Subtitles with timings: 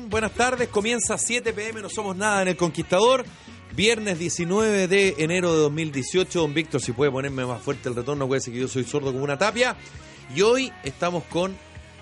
[0.00, 0.68] Buenas tardes.
[0.68, 3.24] Comienza 7 pm, no somos nada en El Conquistador.
[3.74, 6.40] Viernes 19 de enero de 2018.
[6.40, 9.12] Don Víctor, si puede ponerme más fuerte el retorno, puede ser que yo soy sordo
[9.12, 9.76] como una tapia.
[10.34, 11.56] Y hoy estamos con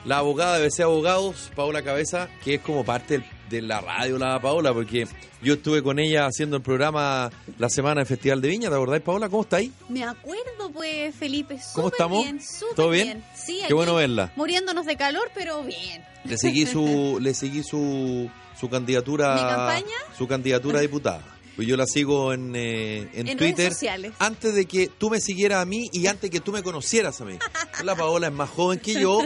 [0.05, 4.17] la abogada de BC Abogados, Paola Cabeza, que es como parte del- de la radio,
[4.17, 5.07] la Paola, porque
[5.43, 8.69] yo estuve con ella haciendo el programa la semana del Festival de Viña.
[8.71, 9.29] ¿Te acordás, Paola?
[9.29, 9.73] ¿Cómo está ahí?
[9.89, 11.59] Me acuerdo, pues, Felipe.
[11.75, 12.23] ¿Cómo estamos?
[12.23, 13.25] Bien, súper ¿Todo bien?
[13.35, 14.33] Sí, Qué bueno verla.
[14.37, 16.05] Muriéndonos de calor, pero bien.
[16.25, 19.35] Le seguí su, le seguí su, su candidatura.
[19.35, 19.97] ¿Mi campaña?
[20.17, 21.23] Su candidatura a diputada.
[21.57, 23.73] Pues yo la sigo en, eh, en, En redes Twitter.
[23.73, 24.13] sociales.
[24.19, 27.25] Antes de que tú me siguieras a mí y antes que tú me conocieras a
[27.25, 27.37] mí.
[27.85, 29.21] La Paola es más joven que yo,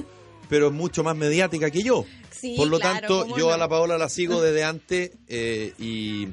[0.48, 2.06] pero es mucho más mediática que yo.
[2.38, 3.52] Sí, Por lo claro, tanto, yo no.
[3.54, 6.28] a la Paola la sigo desde antes eh, y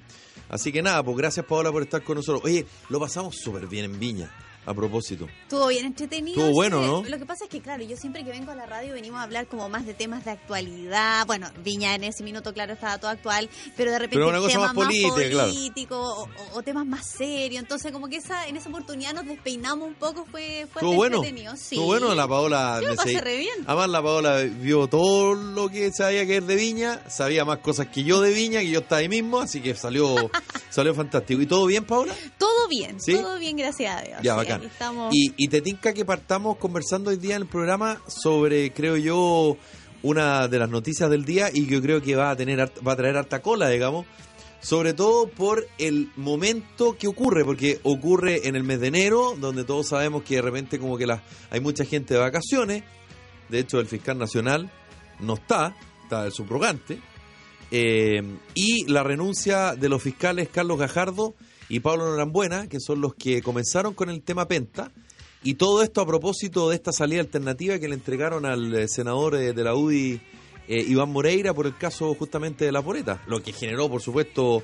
[0.50, 2.44] así que nada, pues gracias Paola por estar con nosotros.
[2.44, 4.32] Oye, lo pasamos súper bien en Viña,
[4.66, 5.28] a propósito.
[5.44, 6.40] Estuvo bien entretenido.
[6.40, 6.82] Estuvo bueno.
[6.82, 7.04] ¿no?
[7.10, 9.24] Lo que pasa es que, claro, yo siempre que vengo a la radio venimos a
[9.24, 11.26] hablar como más de temas de actualidad.
[11.26, 14.52] Bueno, Viña en ese minuto, claro, estaba todo actual, pero de repente Pero una cosa
[14.54, 15.50] temas más política, claro.
[15.50, 17.62] políticos o, o- o temas más serios.
[17.62, 21.18] Entonces, como que esa en esa oportunidad nos despeinamos un poco, fue, fue Estuvo bueno.
[21.18, 21.56] entretenido.
[21.56, 21.76] Sí.
[21.76, 22.80] Estuvo bueno, la Paola.
[22.82, 23.56] Yo lo pasé re bien.
[23.66, 27.88] Además, la Paola vio todo lo que sabía que es de Viña, sabía más cosas
[27.88, 30.16] que yo de Viña, que yo estaba ahí mismo, así que salió
[30.70, 31.42] salió fantástico.
[31.42, 32.14] ¿Y todo bien, Paola?
[32.38, 33.14] Todo bien, ¿Sí?
[33.16, 34.20] todo bien, gracias a Dios.
[34.22, 34.62] Ya, bacán.
[34.62, 35.16] aquí estamos.
[35.16, 39.58] Y, y te tinca que partamos conversando hoy día en el programa sobre, creo yo,
[40.04, 42.94] una de las noticias del día y que yo creo que va a tener va
[42.94, 44.06] a traer harta cola, digamos.
[44.60, 49.64] Sobre todo por el momento que ocurre, porque ocurre en el mes de enero, donde
[49.64, 52.84] todos sabemos que de repente como que las, hay mucha gente de vacaciones.
[53.50, 54.72] De hecho, el fiscal nacional
[55.20, 57.00] no está, está el subrogante.
[57.72, 58.22] Eh,
[58.54, 61.34] y la renuncia de los fiscales Carlos Gajardo
[61.72, 64.92] y Pablo Norambuena, que son los que comenzaron con el tema Penta.
[65.42, 69.36] Y todo esto a propósito de esta salida alternativa que le entregaron al eh, senador
[69.36, 70.20] eh, de la UDI,
[70.68, 73.22] eh, Iván Moreira, por el caso justamente de la Poreta.
[73.26, 74.64] Lo que generó, por supuesto,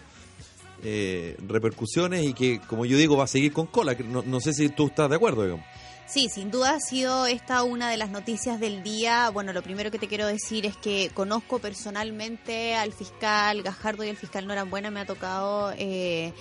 [0.83, 3.95] eh, repercusiones y que, como yo digo, va a seguir con cola.
[4.05, 5.65] No, no sé si tú estás de acuerdo, digamos.
[6.07, 9.29] Sí, sin duda ha sido esta una de las noticias del día.
[9.29, 14.09] Bueno, lo primero que te quiero decir es que conozco personalmente al fiscal Gajardo y
[14.09, 14.89] al fiscal Norambuena.
[14.89, 16.33] Me ha tocado eh,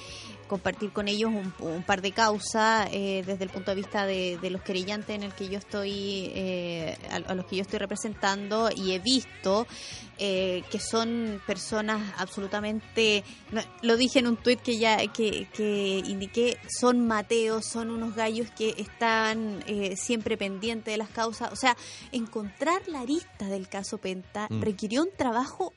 [0.46, 4.38] compartir con ellos un, un par de causas eh, desde el punto de vista de,
[4.40, 7.78] de los querellantes en el que yo estoy, eh, a, a los que yo estoy
[7.78, 9.66] representando y he visto
[10.18, 13.22] eh, que son personas absolutamente,
[13.82, 18.50] lo dije en un tuit que ya que, que indiqué, son mateos, son unos gallos
[18.56, 21.52] que están eh, siempre pendientes de las causas.
[21.52, 21.76] O sea,
[22.12, 24.62] encontrar la arista del caso Penta Mm.
[24.62, 25.72] requirió un trabajo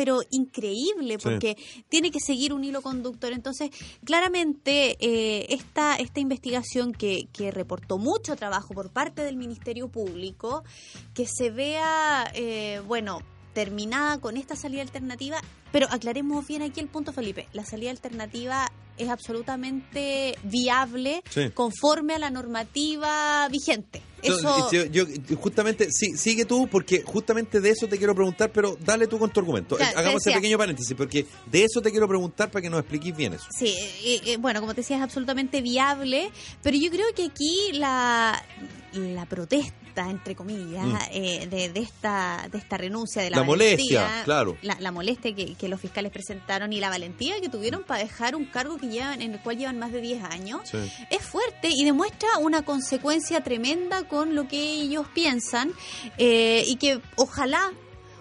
[0.00, 1.22] pero increíble Sí.
[1.22, 1.58] porque
[1.90, 3.34] tiene que seguir un hilo conductor.
[3.34, 3.68] Entonces,
[4.02, 10.64] claramente eh, esta, esta investigación que, que reportó mucho trabajo por parte del Ministerio Público,
[11.12, 13.20] que se vea, eh, bueno,
[13.52, 18.70] terminada con esta salida alternativa, pero aclaremos bien aquí el punto, Felipe, la salida alternativa
[18.98, 21.50] es absolutamente viable Sí.
[21.54, 24.02] conforme a la normativa vigente.
[24.22, 25.06] Eso, Yo, yo-
[25.40, 29.30] justamente, sí, sigue tú, porque justamente de eso te quiero preguntar, pero dale tú con
[29.30, 29.76] tu argumento.
[29.76, 33.16] Claro, Hagamos ese pequeño paréntesis, porque de eso te quiero preguntar para que nos expliques
[33.16, 33.46] bien eso.
[33.58, 36.30] Sí, eh, eh, bueno, como te decía, es absolutamente viable,
[36.62, 38.44] pero yo creo que aquí la,
[38.92, 40.96] la protesta, entre comillas, Mm.
[41.12, 44.58] eh, de, de esta de esta renuncia, de la, La molestia, claro.
[44.60, 48.34] La, la molestia que, que los fiscales presentaron y la valentía que tuvieron para dejar
[48.34, 50.78] un cargo que llevan en el cual llevan más de 10 años, Sí.
[51.10, 55.72] es fuerte y demuestra una consecuencia tremenda con lo que ellos piensan
[56.16, 57.70] eh, y que ojalá,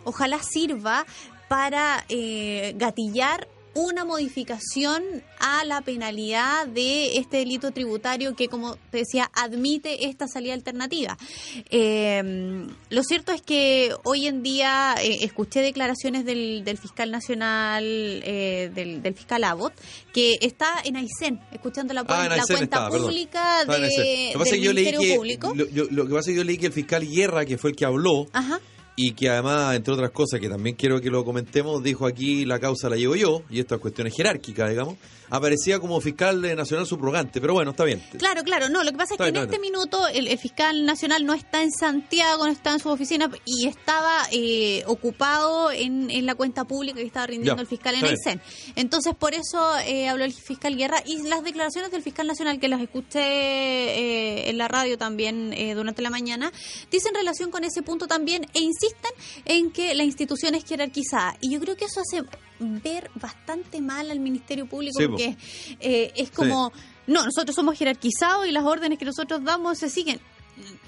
[0.03, 1.05] ojalá sirva
[1.47, 3.47] para eh, gatillar
[3.79, 5.03] una modificación
[5.39, 11.17] a la penalidad de este delito tributario que, como te decía, admite esta salida alternativa.
[11.69, 18.69] Eh, lo cierto es que hoy en día eh, escuché declaraciones del, fiscal nacional, eh,
[18.73, 19.73] del, fiscal Abbott,
[20.13, 25.53] que está en Aysén, escuchando la, ah, la cuenta pública de, del Ministerio Público.
[25.55, 27.75] Lo, lo, que pasa es que yo leí que el fiscal Guerra, que fue el
[27.77, 28.59] que habló, Ajá
[29.01, 32.59] y que además, entre otras cosas, que también quiero que lo comentemos, dijo aquí la
[32.59, 34.97] causa la llevo yo, y esto es cuestiones jerárquicas, digamos,
[35.29, 38.01] aparecía como fiscal nacional subrogante, pero bueno, está bien.
[38.17, 41.33] Claro, claro, no, lo que pasa es que en este minuto el, fiscal nacional no
[41.33, 46.35] está en Santiago, no está en su oficina y estaba eh, ocupado en, en, la
[46.35, 48.41] cuenta pública que estaba rindiendo el fiscal en Aysén.
[48.75, 52.67] Entonces, por eso eh, habló el fiscal Guerra y las declaraciones del fiscal nacional, que
[52.67, 56.51] las escuché eh, en la radio también durante la mañana,
[56.91, 59.11] dicen relación con ese punto también e insisten
[59.45, 61.37] en que la institución es jerarquizada.
[61.41, 62.23] Y yo creo que eso hace
[62.59, 65.37] ver bastante mal al Ministerio Público porque
[65.79, 66.71] eh, es como,
[67.07, 70.19] no, nosotros somos jerarquizados y las órdenes que nosotros damos se siguen.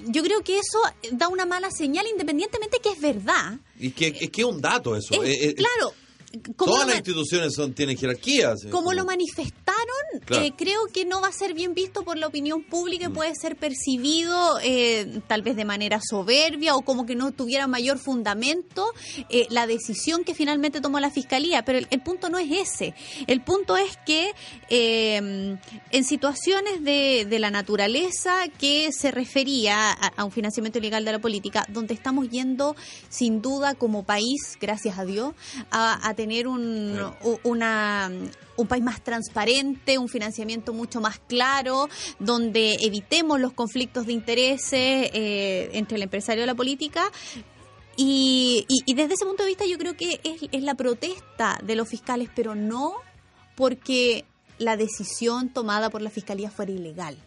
[0.06, 0.79] Yo creo que eso
[1.13, 3.57] da una mala señal independientemente que es verdad.
[3.79, 5.23] Y que es que un dato eso.
[5.23, 5.94] Eh, eh, claro,
[6.57, 8.65] Todas las instituciones son, tienen jerarquías.
[8.69, 9.81] Como lo manifestaron,
[10.29, 13.13] eh, creo que no va a ser bien visto por la opinión pública, mm.
[13.13, 17.97] puede ser percibido eh, tal vez de manera soberbia o como que no tuviera mayor
[17.97, 18.85] fundamento
[19.29, 21.63] eh, la decisión que finalmente tomó la Fiscalía.
[21.63, 22.93] Pero el, punto no es ese.
[23.27, 24.31] El punto es que
[24.69, 31.19] en situaciones de, de, la naturaleza que se refería a, un financiamiento ilegal de la
[31.19, 32.75] política, donde estamos yendo
[33.09, 35.33] sin duda como país, gracias a Dios,
[35.69, 37.00] a, a tener un,
[37.44, 38.12] una,
[38.56, 41.89] un país más transparente, un financiamiento mucho más claro,
[42.19, 47.12] donde evitemos los conflictos de intereses eh, entre el empresario y la política.
[47.97, 51.75] Y, y, desde ese punto de vista yo creo que es, es la protesta de
[51.75, 52.94] los fiscales, pero no
[53.56, 54.24] porque
[54.59, 57.17] la decisión tomada por la fiscalía fuera ilegal.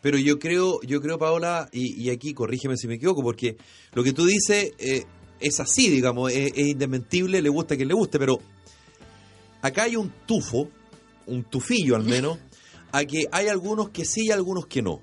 [0.00, 3.58] Pero yo creo, yo creo, Paola, y, aquí corrígeme si me equivoco, porque
[3.92, 5.04] lo que tú dices eh,
[5.40, 8.40] es así, digamos, es, indesmentible, le gusta a quien le guste, pero
[9.62, 10.68] acá hay un tufo,
[11.26, 12.38] un tufillo al menos,
[12.92, 15.00] a que hay algunos que sí y algunos que no.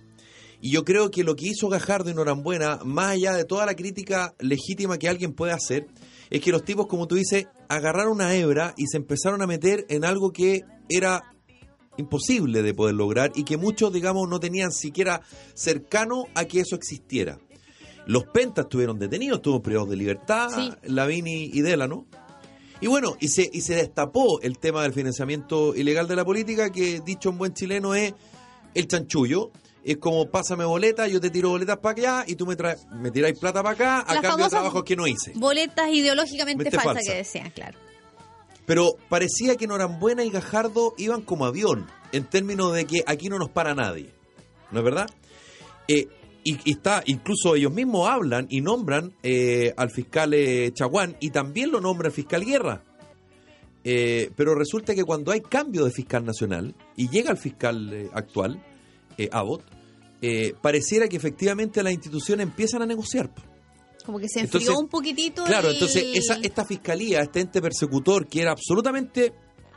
[0.59, 3.75] Y yo creo que lo que hizo Gajardo y Norambuena, más allá de toda la
[3.75, 5.87] crítica legítima que alguien puede hacer,
[6.29, 9.85] es que los tipos, como tú dices, agarraron una hebra y se empezaron a meter
[9.89, 11.33] en algo que era
[11.97, 15.21] imposible de poder lograr y que muchos, digamos, no tenían siquiera
[15.53, 17.39] cercano a que eso existiera.
[18.07, 20.49] Los pentas estuvieron detenidos, estuvo privados de libertad,
[20.83, 22.07] Lavini y ¿no?
[22.79, 26.71] Y bueno, y se, y se destapó el tema del financiamiento ilegal de la política,
[26.71, 28.13] que dicho en buen chileno es
[28.73, 29.51] el chanchullo.
[29.83, 33.09] Es como pásame boletas, yo te tiro boletas para allá y tú me traes, me
[33.09, 35.31] tiráis plata para acá a cambio de trabajos que no hice.
[35.35, 37.77] Boletas ideológicamente falsas que desean, claro.
[38.65, 43.39] Pero parecía que Norambuena y Gajardo iban como avión, en términos de que aquí no
[43.39, 44.11] nos para nadie.
[44.71, 45.09] ¿No es verdad?
[45.87, 46.09] Eh,
[46.47, 51.71] y, está, incluso ellos mismos hablan y nombran eh, al fiscal eh, Chaguán y también
[51.71, 52.83] lo nombra el fiscal Guerra.
[53.83, 58.63] Eh, pero resulta que cuando hay cambio de fiscal nacional y llega el fiscal actual,
[59.31, 59.63] Abbott,
[60.61, 63.29] pareciera que efectivamente las instituciones empiezan a negociar.
[64.05, 65.43] Como que se enfrió un poquitito.
[65.43, 69.33] Claro, entonces esa, esta fiscalía, este ente persecutor que era absolutamente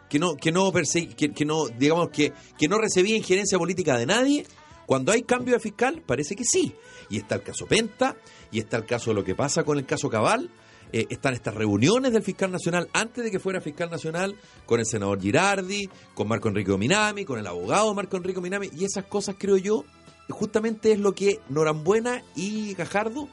[0.08, 4.06] que no que no que, que, no digamos que que no recibía injerencia política de
[4.06, 4.46] nadie
[4.91, 6.75] cuando hay cambio de fiscal, parece que sí.
[7.11, 8.17] Y está el caso Penta,
[8.51, 10.51] y está el caso de lo que pasa con el caso Cabal.
[10.93, 14.35] Eh, están estas reuniones del fiscal nacional antes de que fuera fiscal nacional
[14.67, 18.69] con el senador Girardi, con Marco Enrique Minami, con el abogado Marco Enrique Minami.
[18.77, 19.85] Y esas cosas, creo yo,
[20.29, 23.29] justamente es lo que Norambuena y Gajardo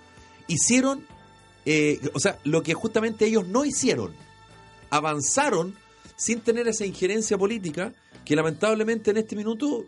[0.46, 1.08] hicieron,
[1.66, 4.14] eh, o sea, lo que justamente ellos no hicieron.
[4.92, 5.74] Avanzaron
[6.18, 7.94] sin tener esa injerencia política
[8.26, 9.88] que lamentablemente en este minuto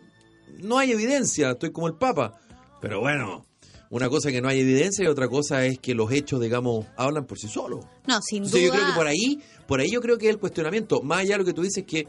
[0.58, 2.38] no hay evidencia, estoy como el Papa.
[2.80, 3.46] Pero bueno,
[3.90, 7.26] una cosa que no hay evidencia y otra cosa es que los hechos, digamos, hablan
[7.26, 7.84] por sí solos.
[8.06, 8.60] No, sin duda.
[8.60, 11.38] Yo creo que por ahí, por ahí yo creo que el cuestionamiento, más allá de
[11.38, 12.06] lo que tú dices, que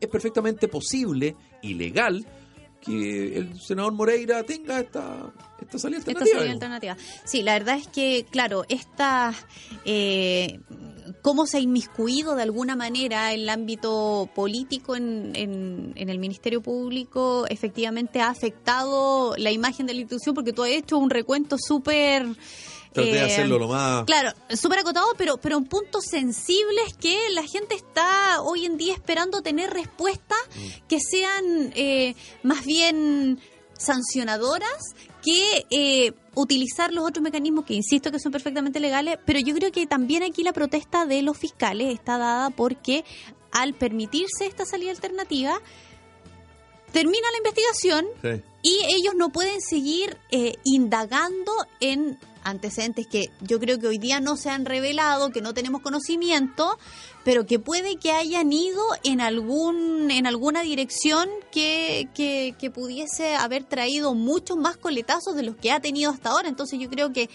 [0.00, 2.26] es perfectamente posible y legal
[2.82, 6.96] que el senador Moreira tenga esta, esta salida alternativa.
[7.24, 9.32] Sí, la verdad es que, claro, esta...
[9.84, 10.58] Eh,
[11.22, 16.60] cómo se ha inmiscuido de alguna manera en el ámbito político en, en, el Ministerio
[16.60, 21.56] Público efectivamente ha afectado la imagen de la institución porque tú has hecho un recuento
[21.58, 22.26] súper...
[22.92, 24.04] Traté de eh, hacerlo lo más...
[24.04, 28.92] Claro, súper acotado, pero, pero en puntos sensibles que la gente está hoy en día
[28.92, 30.86] esperando tener respuestas mm.
[30.88, 33.40] que sean eh, más bien
[33.78, 39.54] sancionadoras que eh, utilizar los otros mecanismos que insisto que son perfectamente legales, pero yo
[39.54, 43.04] creo que también aquí la protesta de los fiscales está dada porque
[43.50, 45.60] al permitirse esta salida alternativa,
[46.92, 48.42] termina la investigación Sí.
[48.62, 54.18] y ellos no pueden seguir eh, indagando en antecedentes que yo creo que hoy día
[54.20, 56.76] no se han revelado, que no tenemos conocimiento,
[57.24, 63.36] pero que puede que hayan ido en algún en alguna dirección que, que, que pudiese
[63.36, 66.48] haber traído muchos más coletazos de los que ha tenido hasta ahora.
[66.48, 67.30] Entonces yo creo que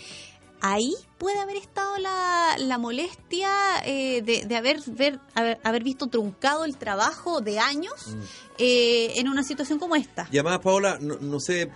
[0.61, 3.49] ahí puede haber estado la, la molestia
[3.85, 8.15] eh, de, de haber, ver, haber, haber visto truncado el trabajo de años
[8.57, 10.27] eh, en una situación como esta.
[10.31, 11.69] Y además, Paola, no, no sé,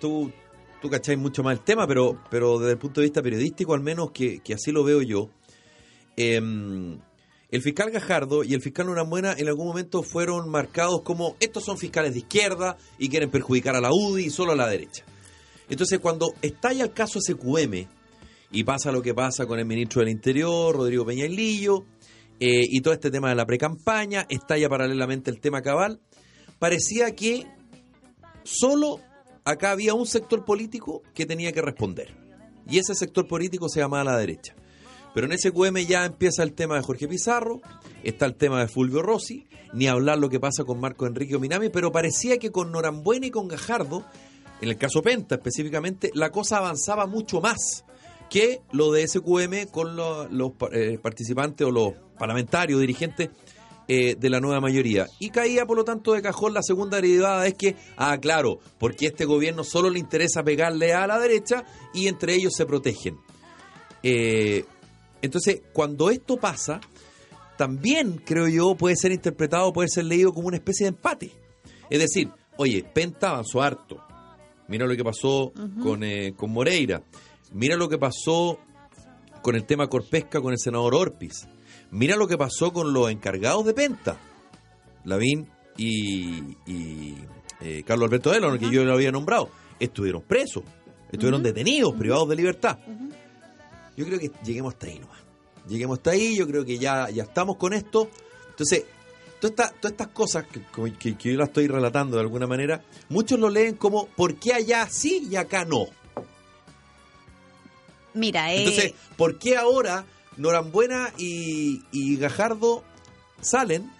[0.00, 0.32] tú,
[0.80, 3.80] tú cacháis mucho más el tema, pero, pero desde el punto de vista periodístico, al
[3.80, 5.28] menos que, que así lo veo yo,
[6.16, 6.98] em,
[7.50, 11.78] el fiscal Gajardo y el fiscal Norambuena en algún momento fueron marcados como estos son
[11.78, 15.04] fiscales de izquierda y quieren perjudicar a la UDI y solo a la derecha.
[15.68, 17.86] Entonces, cuando estalla el caso SQM
[18.54, 21.84] y pasa lo que pasa con el ministro del Interior, Rodrigo Peñailillo,
[22.38, 26.00] eh, y todo este tema de la precampaña, estalla paralelamente el tema cabal,
[26.60, 27.48] parecía que
[28.44, 29.00] solo
[29.44, 32.16] acá había un sector político que tenía que responder.
[32.70, 34.54] Y ese sector político se llamaba la derecha.
[35.14, 37.60] Pero en SQM ya empieza el tema de Jorge Pizarro,
[38.04, 41.70] está el tema de Fulvio Rossi, ni hablar lo que pasa con Marco Enrique Minami,
[41.70, 44.04] pero parecía que con Norambuena y con Gajardo,
[44.60, 47.84] en el caso Penta específicamente, la cosa avanzaba mucho más
[48.34, 53.30] que lo de SQM con lo- los eh, participantes o los parlamentarios, dirigentes
[53.86, 55.06] eh, de la nueva mayoría.
[55.20, 59.06] Y caía, por lo tanto, de cajón la segunda derivada es que, ah, claro, porque
[59.06, 63.18] a este gobierno solo le interesa pegarle a la derecha y entre ellos se protegen.
[64.02, 64.64] Eh,
[65.22, 66.80] entonces, cuando esto pasa,
[67.56, 71.30] también creo yo puede ser interpretado, puede ser leído como una especie de empate.
[71.90, 73.98] Es decir, oye, Penta avanzó harto.
[74.66, 77.02] Mira lo que pasó con, eh, con Moreira.
[77.54, 78.58] Mira lo que pasó
[79.42, 81.46] con el tema Corpesca con el senador Orpiz.
[81.90, 84.18] Mira lo que pasó con los encargados de Penta.
[85.04, 87.14] Lavín y, y,
[87.60, 89.50] eh, Carlos Alberto Delon, que yo lo había nombrado.
[89.80, 90.62] Estuvieron presos,
[91.10, 92.78] estuvieron detenidos, privados de libertad.
[93.96, 95.18] Yo creo que lleguemos hasta ahí nomás.
[95.68, 98.08] Lleguemos hasta ahí, yo creo que ya, ya estamos con esto.
[98.50, 98.84] Entonces,
[99.40, 100.60] toda esta- todas estas cosas que,
[100.98, 104.52] que- que yo las estoy relatando de alguna manera, muchos lo leen como ¿por qué
[104.54, 105.86] allá sí y acá no?
[108.14, 110.04] Mira, eh, Entonces, ¿por qué ahora
[110.36, 112.84] Norambuena y, Gajardo
[113.40, 113.90] salen?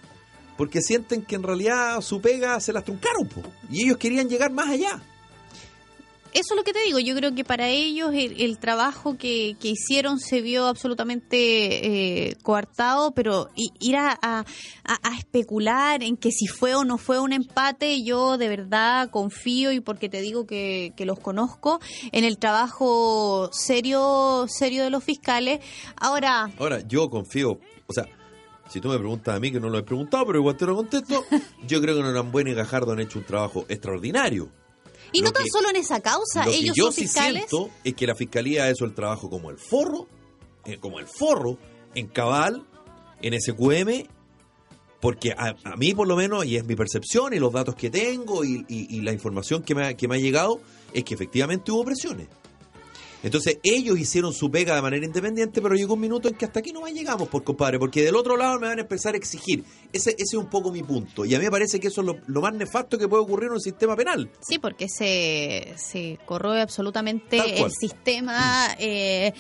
[0.56, 3.28] Porque sienten que en realidad su pega se las truncaron,
[3.70, 5.02] y ellos querían llegar más allá.
[6.34, 9.56] Eso es lo que te digo, yo creo que para ellos el, el trabajo que,
[9.60, 14.44] que hicieron se vio absolutamente eh, coartado, pero ir a- a
[15.16, 19.78] especular en que si fue o no fue un empate, yo de verdad confío y
[19.80, 21.80] porque te digo que, que los conozco
[22.12, 25.60] en el trabajo serio, serio de los fiscales.
[25.96, 28.06] Ahora, Ahora, yo confío, o sea,
[28.68, 30.74] si tú me preguntas a mí, que no lo he preguntado, pero igual te lo
[30.74, 31.24] contesto,
[31.68, 34.48] yo creo que Norambuena y Gajardo han hecho un trabajo extraordinario.
[35.12, 37.02] Y Lo no tan que- solo en esa causa, Lo que ellos yo son sí
[37.02, 37.44] fiscales.
[37.48, 40.06] siento es que la fiscalía ha hecho el trabajo como el forro,
[40.64, 41.58] eh, como el forro,
[41.94, 42.64] en Cabal,
[43.22, 44.06] en SQM,
[45.00, 47.90] porque a, a mí por lo menos, y es mi percepción y los datos que
[47.90, 50.60] tengo y, y- y la información que me, ha, que me ha llegado,
[50.92, 52.28] es que efectivamente hubo presiones.
[53.22, 56.60] Entonces ellos hicieron su pega de manera independiente, pero llegó un minuto en que hasta
[56.60, 59.16] aquí no más llegamos, por compadre, porque del otro lado me van a empezar a
[59.16, 59.64] exigir.
[59.94, 61.24] Ese, ese es un poco mi punto.
[61.24, 63.46] Y a mí me parece que eso es lo, lo más nefasto que puede ocurrir
[63.46, 64.30] en un sistema penal.
[64.40, 69.32] Sí, porque se, se corroe absolutamente el sistema eh,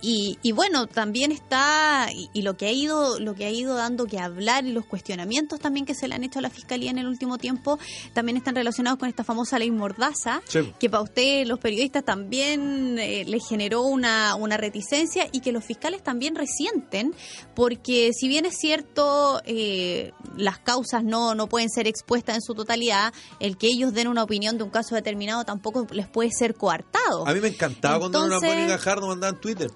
[0.00, 3.74] y, y bueno, también está y, y lo que ha ido lo que ha ido
[3.74, 6.90] dando que hablar y los cuestionamientos también que se le han hecho a la fiscalía
[6.90, 7.78] en el último tiempo
[8.12, 10.72] también están relacionados con esta famosa ley Mordaza, Sí.
[10.78, 15.64] que para usted los periodistas también eh, le generó una, una reticencia y que los
[15.64, 17.14] fiscales también resienten,
[17.54, 19.95] porque si bien es cierto, eh,
[20.36, 24.22] las causas no, no pueden ser expuestas en su totalidad, el que ellos den una
[24.22, 27.26] opinión de un caso determinado tampoco les puede ser coartado.
[27.26, 29.70] A mí me encantaba cuando Entonces- Norambuena y Gajardo mandaban Twitter.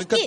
[0.00, 0.26] Me que-.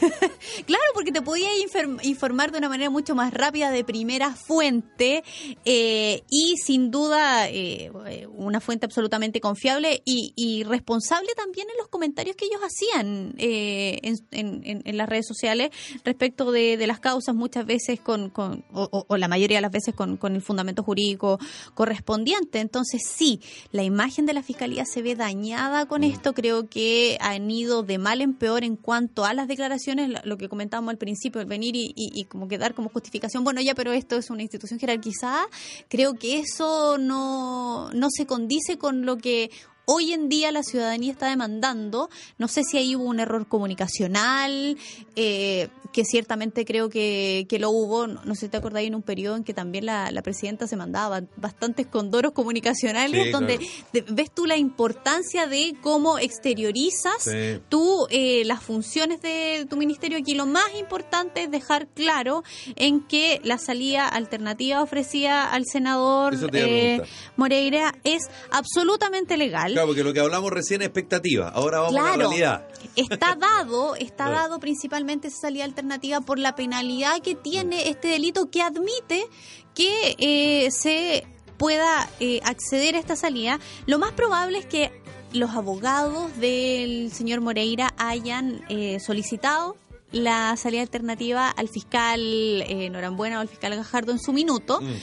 [0.66, 5.22] Claro, porque te podía infer- informar de una manera mucho más rápida, de primera fuente,
[5.64, 7.90] eh, y sin duda eh,
[8.34, 13.98] una fuente absolutamente confiable y, y responsable también en los comentarios que ellos hacían eh,
[14.32, 15.70] en, en- las redes sociales
[16.04, 19.62] respecto de, de las causas, muchas veces con, con- o, o- o la mayoría de
[19.62, 21.38] las veces con, con el fundamento jurídico
[21.74, 22.60] correspondiente.
[22.60, 23.40] Entonces, sí,
[23.70, 26.34] la imagen de la fiscalía se ve dañada con esto.
[26.34, 30.36] Creo que han ido de mal en peor en cuanto a las declaraciones, la- lo
[30.38, 33.60] que comentábamos al principio, el venir y, y- y como que dar como justificación, bueno,
[33.60, 35.44] ya, pero esto es una institución jerarquizada.
[35.88, 39.50] Creo que eso no, no se condice con lo que
[39.84, 42.08] hoy en día la ciudadanía está demandando.
[42.38, 44.76] No sé si ahí hubo un error comunicacional,
[45.16, 48.06] eh, que ciertamente creo que, que lo hubo.
[48.06, 50.76] No, sé si te acordáis en un periodo en que también la, la presidenta se
[50.76, 53.58] mandaba bastantes condoros comunicacionales, donde
[53.92, 57.28] ves tú la importancia de cómo exteriorizas
[57.68, 60.18] tú eh, las funciones de tu ministerio.
[60.18, 62.42] Aquí lo más importante es dejar claro
[62.76, 67.02] en que la salida alternativa ofrecida al senador eh,
[67.36, 69.71] Moreira es absolutamente legal.
[69.72, 71.48] Claro, porque lo que hablamos recién es expectativa.
[71.48, 72.66] Ahora vamos a la realidad.
[72.96, 78.50] Está dado, está dado principalmente esa salida alternativa por la penalidad que tiene este delito
[78.50, 79.26] que admite
[79.74, 81.26] que eh, se
[81.56, 83.58] pueda eh, acceder a esta salida.
[83.86, 84.90] Lo más probable es que
[85.32, 89.76] los abogados del señor Moreira hayan eh, solicitado
[90.12, 94.94] la salida alternativa al fiscal eh, Norambuena o al fiscal Gajardo en su minuto mm.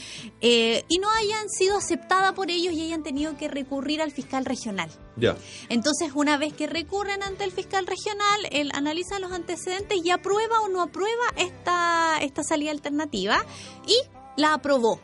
[0.42, 4.46] eh, y no hayan sido aceptada por ellos y hayan tenido que recurrir al fiscal
[4.46, 4.90] regional.
[5.18, 5.36] Ya.
[5.68, 10.62] Entonces, una vez que recurren ante el fiscal regional, él analiza los antecedentes y aprueba
[10.62, 13.44] o no aprueba esta, esta salida alternativa
[13.86, 13.96] y
[14.40, 15.00] la aprobó.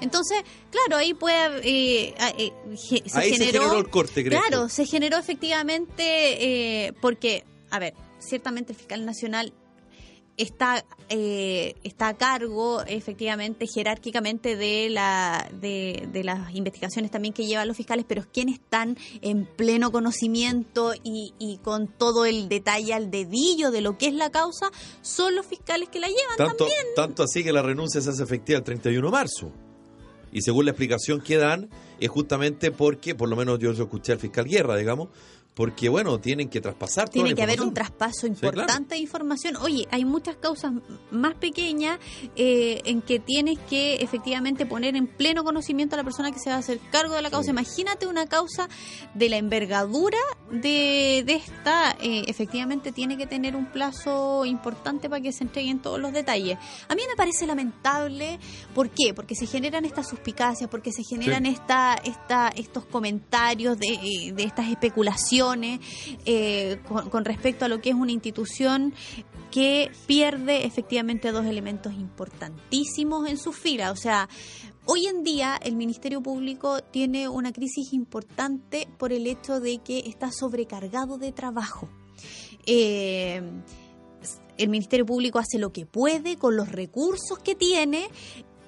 [0.00, 1.60] Entonces, claro, ahí puede.
[1.62, 3.00] Eh, eh se,
[3.32, 4.40] generó, el corte, creo.
[4.40, 6.86] Claro, se generó efectivamente.
[6.86, 9.52] Eh, porque, a ver, ciertamente el fiscal nacional
[10.36, 17.68] está eh, está a cargo efectivamente jerárquicamente de la de, las investigaciones también que llevan
[17.68, 23.10] los fiscales pero quienes están en pleno conocimiento y, y, con todo el detalle al
[23.10, 24.70] dedillo de lo que es la causa
[25.02, 26.86] son los fiscales que la llevan tanto, también.
[26.94, 29.52] tanto así que la renuncia se hace efectiva el 31 de marzo.
[30.32, 34.18] Y según la explicación que dan es justamente porque por lo menos yo escuché al
[34.18, 35.08] fiscal Guerra digamos
[35.56, 37.08] porque bueno, tienen que traspasar.
[37.08, 39.56] Tiene que haber un traspaso importante de información.
[39.56, 40.70] Oye, hay muchas causas
[41.10, 41.98] más pequeñas
[42.36, 46.50] eh, en que tienes que efectivamente poner en pleno conocimiento a la persona que se
[46.50, 47.52] va a hacer cargo de la causa.
[47.52, 48.68] Imagínate una causa
[49.14, 50.18] de la envergadura
[50.50, 55.78] de, de esta, eh, efectivamente tiene que tener un plazo importante para que se entreguen
[55.80, 56.58] todos los detalles.
[56.86, 58.38] A mí me parece lamentable,
[58.74, 59.14] ¿por qué?
[59.14, 64.42] Porque se generan estas suspicacias, porque se generan esta, esta, estos comentarios de, eh, de
[64.42, 66.78] estas especulaciones eh,
[67.10, 68.94] con, respecto a lo que es una institución
[69.50, 73.92] que pierde efectivamente dos elementos importantísimos en su fila.
[73.92, 74.28] O sea,
[74.84, 80.00] hoy en día el Ministerio Público tiene una crisis importante por el hecho de que
[80.00, 81.88] está sobrecargado de trabajo.
[82.66, 83.42] Eh,
[84.58, 88.08] el Ministerio Público hace lo que puede con los recursos que tiene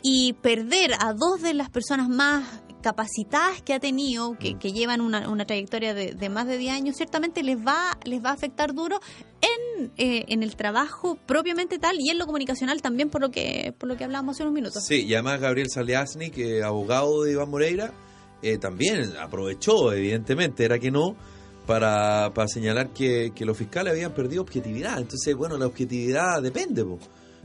[0.02, 4.58] y perder a dos de las personas más capacitadas que ha tenido, que, mm.
[4.58, 8.32] llevan una, una trayectoria de, más de 10 años, ciertamente les va, les va a
[8.32, 9.00] afectar duro
[9.40, 13.72] en, eh, en el trabajo propiamente tal y en lo comunicacional también por lo que
[13.78, 14.84] por lo que hablábamos hace unos minutos.
[14.84, 17.92] Sí, y además Gabriel Saliasnik, que abogado de Iván Moreira,
[18.42, 21.16] eh, también aprovechó, evidentemente, era que no,
[21.66, 24.98] para, para señalar que, que, los fiscales habían perdido objetividad.
[24.98, 26.84] Entonces, bueno, la objetividad depende.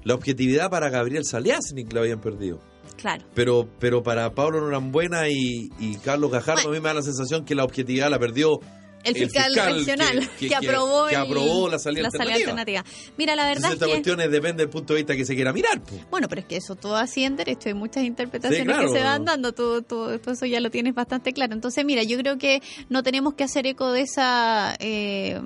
[0.04, 2.60] La objetividad para Gabriel Saliasnik la habían perdido.
[2.98, 3.24] Claro.
[3.34, 7.46] Pero, pero para Pablo Norambuena y, y Carlos Gajardo, a mí me da la sensación
[7.46, 8.60] que la objetividad la perdió
[9.04, 12.86] el fiscal, regional que, aprobó, la salida, alternativa.
[13.17, 15.82] Mira, la verdad Entonces, esta cuestión depende del punto de vista que se quiera mirar.
[16.10, 19.26] Bueno, pero es que eso todo así en derecho, hay muchas interpretaciones que se van
[19.26, 21.54] dando, todo, todo, eso ya lo tienes bastante claro.
[21.54, 24.76] Entonces, mira, yo creo que no tenemos que hacer eco de esa...
[24.80, 25.41] Eh,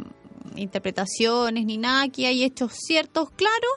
[0.56, 3.70] interpretaciones ni nada, aquí hay hechos ciertos, claros,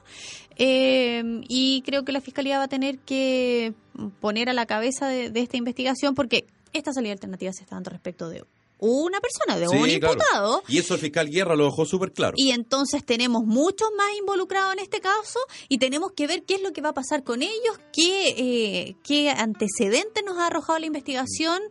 [0.63, 3.73] eh, y creo que la Fiscalía va a tener que
[4.21, 6.45] poner a la cabeza de, esta investigación porque
[6.75, 8.45] esta salida alternativa se está dando respecto de
[8.79, 10.63] una persona, de un imputado.
[10.69, 12.35] Y eso el fiscal Guerra lo dejó súper claro.
[12.37, 15.39] Y entonces tenemos muchos más involucrados en este caso
[15.71, 18.97] y tenemos que ver qué es lo que va a pasar con ellos, qué, eh,
[19.03, 21.63] qué antecedentes nos ha arrojado la investigación,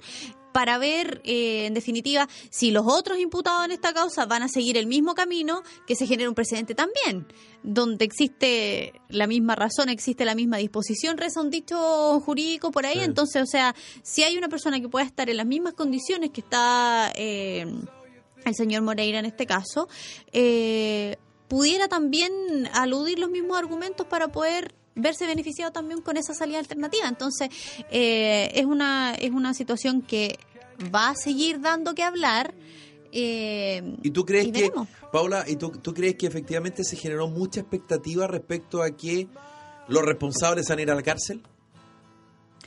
[0.51, 4.77] para ver, eh, en definitiva, si los otros imputados en esta causa van a seguir
[4.77, 7.27] el mismo camino, que se genere un precedente también,
[7.63, 12.99] donde existe la misma razón, existe la misma disposición, reza un dicho jurídico por ahí.
[12.99, 16.41] Entonces, o sea, si hay una persona que pueda estar en las mismas condiciones que
[16.41, 17.65] está eh,
[18.45, 19.87] el señor Moreira en este caso,
[20.31, 22.31] eh, pudiera también
[22.73, 27.07] aludir los mismos argumentos para poder verse beneficiado también con esa salida alternativa.
[27.07, 27.49] Entonces,
[27.91, 30.37] eh, es, una, es una situación que
[30.93, 32.53] va a seguir dando que hablar.
[33.11, 34.71] Eh, ¿Y tú crees que,
[35.11, 39.27] Paula, ¿y tú, tú crees que efectivamente se generó mucha expectativa respecto a que
[39.87, 41.41] los responsables van a ir a la cárcel?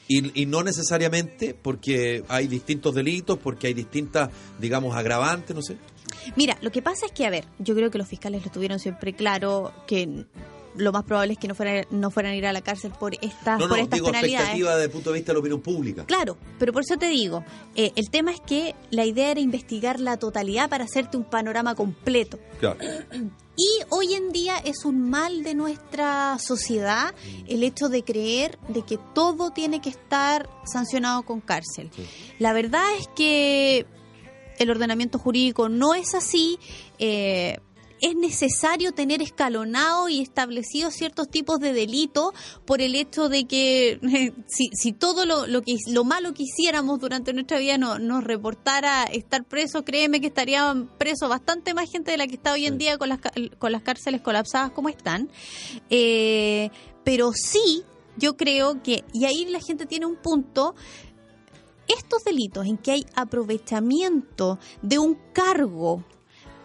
[0.09, 5.77] Y, y, no necesariamente porque hay distintos delitos, porque hay distintas, digamos, agravantes, no sé.
[6.37, 8.79] Mira, lo que pasa es que, a ver, yo creo que los fiscales lo tuvieron
[8.79, 10.27] siempre claro que
[10.77, 13.15] lo más probable es que no fueran, no fueran a ir a la cárcel por
[13.15, 14.41] estas, No, por no, estas digo penalidades.
[14.41, 16.05] expectativa desde el punto de vista de la opinión pública.
[16.07, 20.01] Claro, pero por eso te digo, eh, el tema es que la idea era investigar
[20.01, 22.39] la totalidad para hacerte un panorama completo.
[22.61, 22.79] Claro.
[23.55, 27.15] Y hoy en día es un mal de nuestra sociedad
[27.47, 31.91] el hecho de creer de que todo tiene que estar sancionado con cárcel.
[31.95, 32.07] Sí.
[32.39, 33.85] La verdad es que
[34.59, 36.59] el ordenamiento jurídico no es así.
[36.99, 37.59] eh,
[38.03, 42.35] es necesario tener escalonado y establecido ciertos tipos de delitos
[42.67, 46.99] por el hecho de que si, si todo lo, lo que lo malo que hiciéramos
[46.99, 52.11] durante nuestra vida no, nos reportara estar presos, créeme que estarían presos bastante más gente
[52.11, 53.21] de la que está hoy en día con las,
[53.59, 55.31] con las cárceles colapsadas como están.
[55.89, 56.71] Eh,
[57.05, 57.85] pero sí,
[58.17, 60.75] yo creo que, y ahí la gente tiene un punto,
[61.87, 66.05] estos delitos en que hay aprovechamiento de un cargo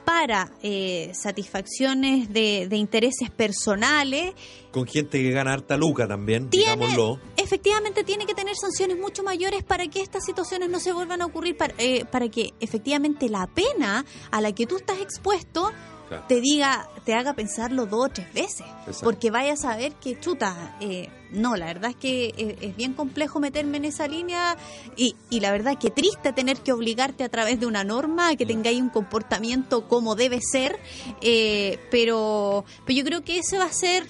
[0.08, 4.34] para eh, satisfacciones de, de intereses personales,
[4.72, 7.20] Con gente que gana harta luca también, Tiene- digámoslo.
[7.36, 11.26] efectivamente tiene que tener sanciones mucho mayores para que estas situaciones no se vuelvan a
[11.26, 15.74] ocurrir, para, eh, para que efectivamente la pena a la que tú estás expuesto
[16.08, 16.24] Claro.
[16.28, 18.66] te diga, te haga pensarlo dos o tres veces.
[18.86, 19.04] Exacto.
[19.04, 22.94] Porque vayas a ver que, chuta, eh, no, la verdad es que eh, es bien
[22.94, 24.56] complejo meterme en esa línea
[24.96, 28.36] y, y la verdad que triste tener que obligarte a través de una norma a
[28.36, 30.80] que tengáis un comportamiento como debe ser,
[31.22, 34.06] eh, pero, pero yo creo que ese va a ser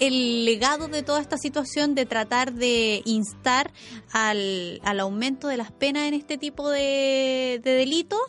[0.00, 3.70] el legado de toda esta situación de tratar de instar
[4.12, 8.20] al, al aumento de las penas en este tipo de, de delitos.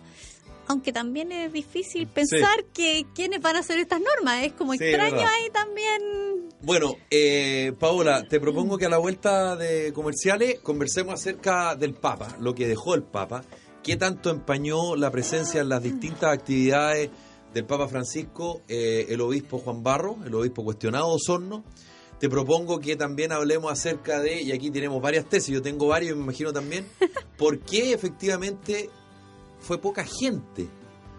[0.71, 4.45] Aunque también es difícil pensar que quiénes van a hacer estas normas.
[4.45, 5.31] Es como Sí, extraño verdad.
[5.33, 6.49] ahí también.
[6.61, 12.37] Bueno, eh, Paola, te propongo que a la vuelta de comerciales conversemos acerca del Papa,
[12.39, 13.43] lo que dejó el Papa,
[13.83, 17.09] qué tanto empañó la presencia en las distintas actividades
[17.53, 21.65] del Papa Francisco, eh, el obispo Juan Barro, el obispo cuestionado Osorno.
[22.17, 26.15] Te propongo que también hablemos acerca de, y aquí tenemos varias tesis, yo tengo varios,
[26.15, 26.85] me imagino también,
[27.37, 28.89] por qué efectivamente
[29.61, 30.67] fue poca gente.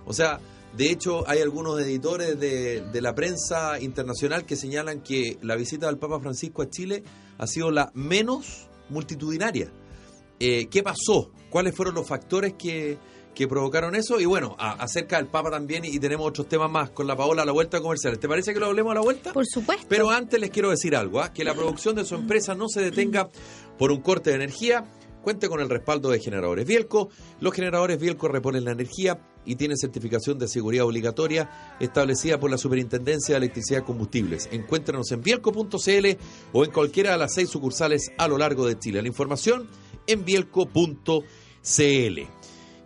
[0.05, 0.39] O sea,
[0.77, 5.87] de hecho, hay algunos editores de, de la prensa internacional que señalan que la visita
[5.87, 7.03] del Papa Francisco a Chile
[7.39, 9.71] ha sido la menos multitudinaria.
[10.41, 11.31] Eh, ¿Qué pasó?
[11.51, 12.97] ¿Cuáles fueron los factores que,
[13.35, 14.19] que provocaron eso?
[14.19, 17.43] Y bueno, a- acerca del Papa también, y tenemos otros temas más con la Paola
[17.43, 18.19] a la vuelta comercial.
[18.19, 19.33] ¿Te parece que lo hablemos a la vuelta?
[19.33, 19.87] Por supuesto.
[19.89, 21.33] Pero antes les quiero decir algo, ¿ah?
[21.33, 23.29] que la producción de su empresa no se detenga
[23.79, 24.85] por un corte de energía.
[25.23, 27.09] Cuente con el respaldo de generadores Bielco.
[27.41, 32.59] Los generadores Bielco reponen la energía y tienen certificación de seguridad obligatoria establecida por la
[32.59, 34.49] Superintendencia de Electricidad y Combustibles.
[34.51, 36.07] Encuéntrenos en bielco.cl
[36.53, 39.01] o en cualquiera de las seis sucursales a lo largo de Chile.
[39.01, 39.69] La información
[40.07, 41.23] en bielco.cl.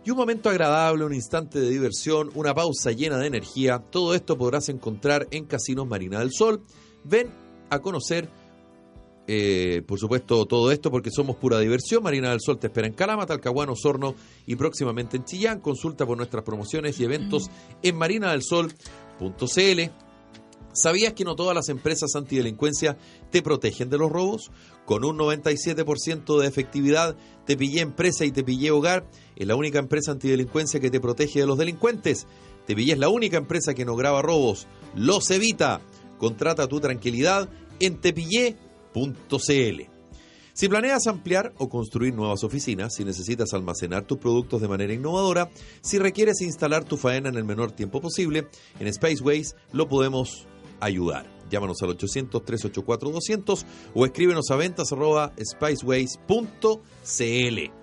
[0.05, 4.37] Y un momento agradable, un instante de diversión, una pausa llena de energía, todo esto
[4.37, 6.61] podrás encontrar en Casinos Marina del Sol.
[7.03, 7.29] Ven
[7.69, 8.29] a conocer,
[9.27, 12.01] eh, por supuesto, todo esto porque somos pura diversión.
[12.01, 15.59] Marina del Sol te espera en Calama, Talcahuano, Osorno y próximamente en Chillán.
[15.59, 17.49] Consulta por nuestras promociones y eventos
[17.83, 19.81] en marinadelsol.cl.
[20.73, 22.97] ¿Sabías que no todas las empresas antidelincuencia
[23.31, 24.51] te protegen de los robos?
[24.85, 29.79] Con un 97% de efectividad, Te Pillé Empresa y Te Pillé Hogar es la única
[29.79, 32.27] empresa antidelincuencia que te protege de los delincuentes.
[32.67, 35.81] Te Pillé es la única empresa que no graba robos, los evita.
[36.19, 37.99] Contrata tu tranquilidad en
[40.53, 45.51] Si planeas ampliar o construir nuevas oficinas, si necesitas almacenar tus productos de manera innovadora,
[45.81, 48.47] si requieres instalar tu faena en el menor tiempo posible,
[48.79, 50.47] en Spaceways lo podemos
[50.79, 51.27] ayudar.
[51.51, 57.76] Llámanos al 800-384-200 o escríbenos a ventas arroba spaceways.cl.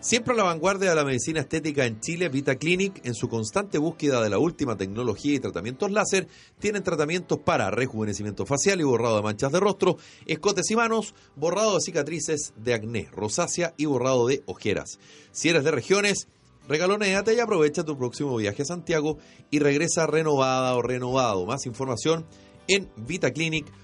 [0.00, 3.76] Siempre a la vanguardia de la medicina estética en Chile, Vita Clinic, en su constante
[3.76, 6.26] búsqueda de la última tecnología y tratamientos láser,
[6.58, 11.74] tienen tratamientos para rejuvenecimiento facial y borrado de manchas de rostro, escotes y manos, borrado
[11.74, 14.98] de cicatrices de acné, rosácea y borrado de ojeras.
[15.32, 16.28] Si eres de regiones,
[16.66, 19.18] regalonéate y aprovecha tu próximo viaje a Santiago
[19.50, 21.44] y regresa renovada o renovado.
[21.44, 22.24] Más información
[22.68, 23.74] en vitaclinic.cl.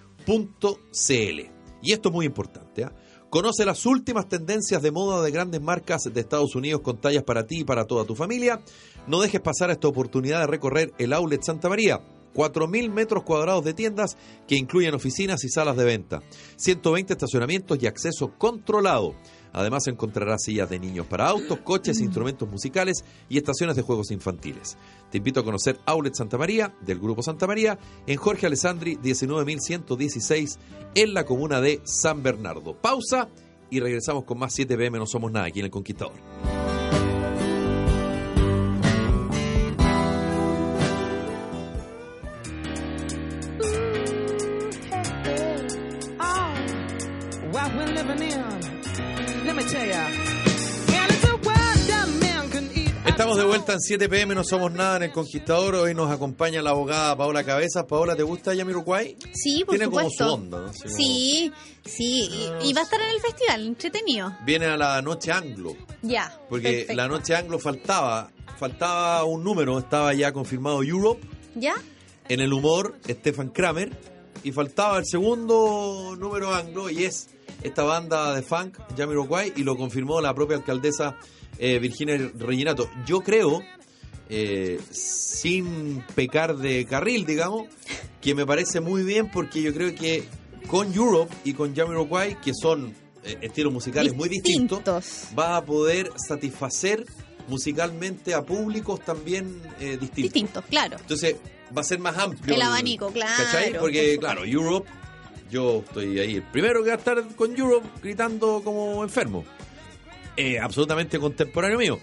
[1.83, 2.93] Y esto es muy importante, ¿ah?
[3.31, 7.45] Conoce las últimas tendencias de moda de grandes marcas de Estados Unidos con tallas para
[7.45, 8.61] ti y para toda tu familia.
[9.09, 12.01] No dejes pasar esta oportunidad de recorrer el Outlet Santa María.
[12.35, 16.21] 4.000 metros cuadrados de tiendas que incluyen oficinas y salas de venta,
[16.57, 19.15] 120 estacionamientos y acceso controlado.
[19.57, 24.77] Además encontrarás sillas de niños para autos, coches, instrumentos musicales y estaciones de juegos infantiles.
[25.11, 30.59] Te invito a conocer Outlet Santa María del Grupo Santa María en Jorge Alessandri 19116
[30.95, 32.77] en la comuna de San Bernardo.
[32.77, 33.31] Pausa
[33.71, 36.13] y regresamos con más 7 pm No Somos Nada aquí en El Conquistador.
[53.57, 55.77] Vuelta en 7 pm, no somos nada en El Conquistador.
[55.77, 57.85] Hoy nos acompaña la abogada Paola Cabezas.
[57.85, 59.17] Paola, ¿te gusta Yamiroquai?
[59.33, 60.25] Sí, por Tiene supuesto.
[60.25, 60.67] como su onda, ¿no?
[60.69, 61.53] Así Sí,
[61.85, 62.31] sí.
[62.63, 64.37] Y, y va a estar en el festival, entretenido.
[64.45, 66.39] Viene a la noche anglo, Ya.
[66.51, 66.95] porque perfecto.
[66.95, 71.75] la noche anglo faltaba, faltaba un número, estaba ya confirmado Europe, ¿Ya?
[72.29, 73.91] en el humor Stefan Kramer,
[74.45, 77.29] y faltaba el segundo número anglo, y es
[77.63, 81.17] esta banda de funk, Jamiroquai, y lo confirmó la propia alcaldesa
[81.59, 82.89] eh, Virginia Reginato.
[83.07, 83.63] Yo creo,
[84.29, 87.67] eh, sin pecar de carril, digamos,
[88.21, 90.25] que me parece muy bien porque yo creo que
[90.67, 94.83] con Europe y con Jamiroquai, que son eh, estilos musicales muy distintos,
[95.39, 97.05] va a poder satisfacer
[97.49, 100.17] musicalmente a públicos también eh, distintos.
[100.17, 100.97] Distintos, claro.
[101.01, 101.37] Entonces
[101.77, 102.55] va a ser más amplio.
[102.55, 103.73] El abanico, claro, ¿Cachai?
[103.73, 104.89] por Porque, claro, Europe,
[105.51, 109.45] yo estoy ahí el primero que va a estar con Europe gritando como enfermo.
[110.37, 111.99] Eh, absolutamente contemporáneo mío.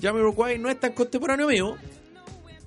[0.00, 1.76] Jamiroquai no es tan contemporáneo mío.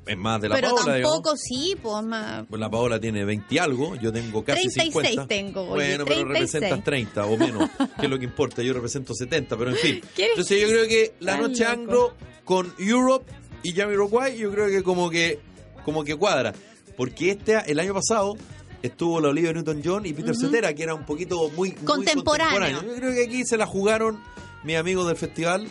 [0.05, 1.15] Es más de la Pero Paola, digamos.
[1.15, 2.45] tampoco sí, pues más.
[2.47, 5.27] Pues la Paola tiene 20 y algo, yo tengo casi 36 50.
[5.27, 6.27] tengo, oye, bueno, pero 36.
[6.27, 10.01] representas 30 o menos, que es lo que importa, yo represento 70, pero en fin.
[10.15, 11.71] Entonces yo creo que la noche loco.
[11.71, 13.31] anglo con Europe
[13.63, 15.39] y Jamiroquai, yo creo que como que
[15.83, 16.53] como que cuadra,
[16.95, 18.35] porque este el año pasado
[18.83, 22.83] estuvo la Olivia Newton-John y Peter Cetera, que era un poquito muy, muy Contemporáneo.
[22.83, 24.19] Yo creo que aquí se la jugaron
[24.65, 25.67] mis amigos del festival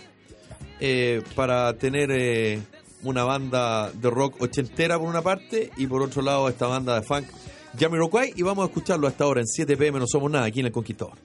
[0.80, 2.62] eh, para tener eh,
[3.02, 7.02] una banda de rock ochentera por una parte y por otro lado esta banda de
[7.02, 7.26] funk
[7.78, 10.66] Jamiroquai y vamos a escucharlo hasta ahora en 7 pm no somos nada aquí en
[10.66, 11.18] El Conquistador.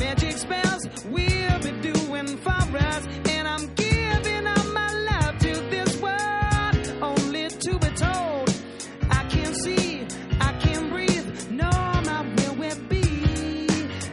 [0.00, 3.06] Magic spells be for us?
[3.28, 8.54] And I'm giving up my love to this world, only to be told.
[9.10, 10.06] I can't see,
[10.40, 13.66] I can't breathe, no, I'm not where we'll be.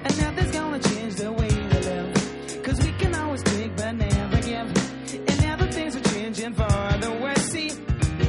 [0.03, 2.63] And nothing's gonna change the way we live.
[2.63, 4.67] Cause we can always take but never give.
[5.27, 7.45] And now things are changing for the worse.
[7.51, 7.71] See,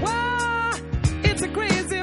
[0.03, 0.73] wow,
[1.23, 1.98] it's a crazy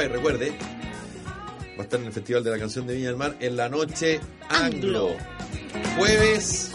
[0.00, 0.52] Jamiroquai, recuerde,
[1.76, 3.68] va a estar en el Festival de la Canción de Viña del Mar en la
[3.68, 5.16] noche anglo.
[5.96, 6.72] Jueves,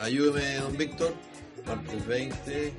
[0.00, 1.12] ayúdeme, don Víctor,
[1.66, 2.72] martes 20,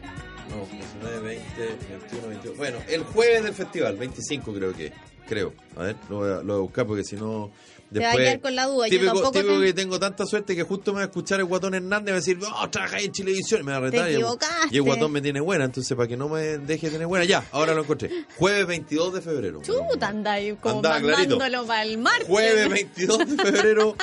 [0.50, 2.58] no, 19, 20, 21, 22.
[2.58, 4.92] Bueno, el jueves del festival, 25 creo que.
[5.28, 5.54] Creo.
[5.76, 7.52] A ver, lo voy a, lo voy a buscar porque si no...
[7.90, 8.88] Te va a Después, quedar con la duda.
[8.88, 11.40] Yo típico, tampoco típico te- que tengo tanta suerte que justo me va a escuchar
[11.40, 13.62] el guatón Hernández y va a decir, oh, trabaja en Chilevisión.
[13.62, 14.10] Y me va a retar.
[14.10, 14.68] y el- equivocaste.
[14.72, 17.46] Y el guatón me tiene buena, entonces para que no me deje tener buena, ya,
[17.54, 18.10] ahora lo encontré.
[18.36, 19.62] Jueves 22 de febrero.
[19.62, 21.08] Chuta, anda ahí como clarito.
[21.18, 22.28] mandándolo para el martes.
[22.28, 23.96] Jueves 22 de febrero,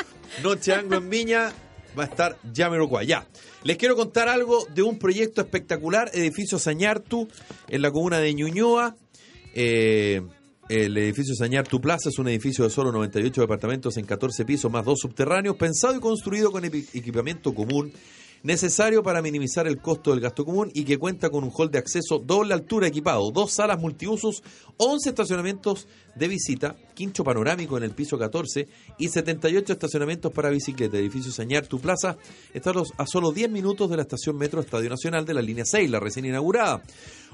[0.43, 1.53] Noche Anglo en Viña,
[1.99, 3.07] va a estar Jamiroquai.
[3.07, 3.27] Ya.
[3.65, 7.29] Les quiero contar algo de un proyecto espectacular, edificio Sañartu,
[7.69, 8.97] en la comuna de Ñuñoa.
[9.55, 10.23] Eh,
[10.69, 14.85] el edificio Sañartu Plaza es un edificio de solo 98 departamentos en 14 pisos más
[14.85, 17.93] dos subterráneos, pensado y construido con equipamiento común
[18.45, 21.79] necesario para minimizar el costo del gasto común y que cuenta con un hall de
[21.79, 24.43] acceso doble altura equipado, dos salas multiusos,
[24.77, 30.99] 11 estacionamientos de visita, quincho panorámico en el piso 14 y 78 estacionamientos para bicicleta.
[30.99, 32.19] Edificio Sañar Tu Plaza
[32.53, 35.91] está a solo 10 minutos de la estación Metro Estadio Nacional de la línea 6,
[35.91, 36.83] la recién inaugurada.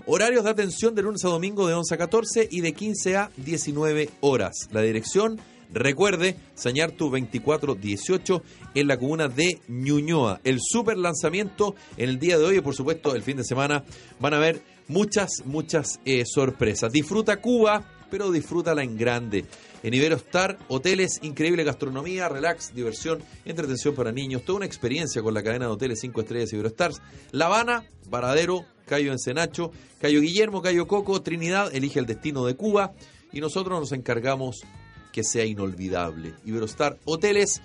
[0.06, 3.30] Horarios de atención de lunes a domingo de 11 a 14 y de 15 a
[3.36, 4.68] 19 horas.
[4.70, 5.40] La dirección
[5.72, 8.42] Recuerde, Sañartu 2418
[8.74, 10.40] en la comuna de Ñuñoa.
[10.42, 13.84] El super lanzamiento en el día de hoy y por supuesto el fin de semana
[14.18, 16.92] van a haber muchas, muchas eh, sorpresas.
[16.92, 19.44] Disfruta Cuba, pero disfrútala en grande.
[19.82, 25.42] En Iberostar, hoteles, increíble gastronomía, relax, diversión, entretención para niños, toda una experiencia con la
[25.42, 27.00] cadena de hoteles 5 estrellas Iberostars.
[27.30, 32.92] La Habana, Varadero, Cayo Encenacho, Cayo Guillermo, Cayo Coco, Trinidad, elige el destino de Cuba
[33.32, 34.64] y nosotros nos encargamos
[35.12, 36.34] que sea inolvidable.
[36.44, 37.60] Iberostar Hoteles,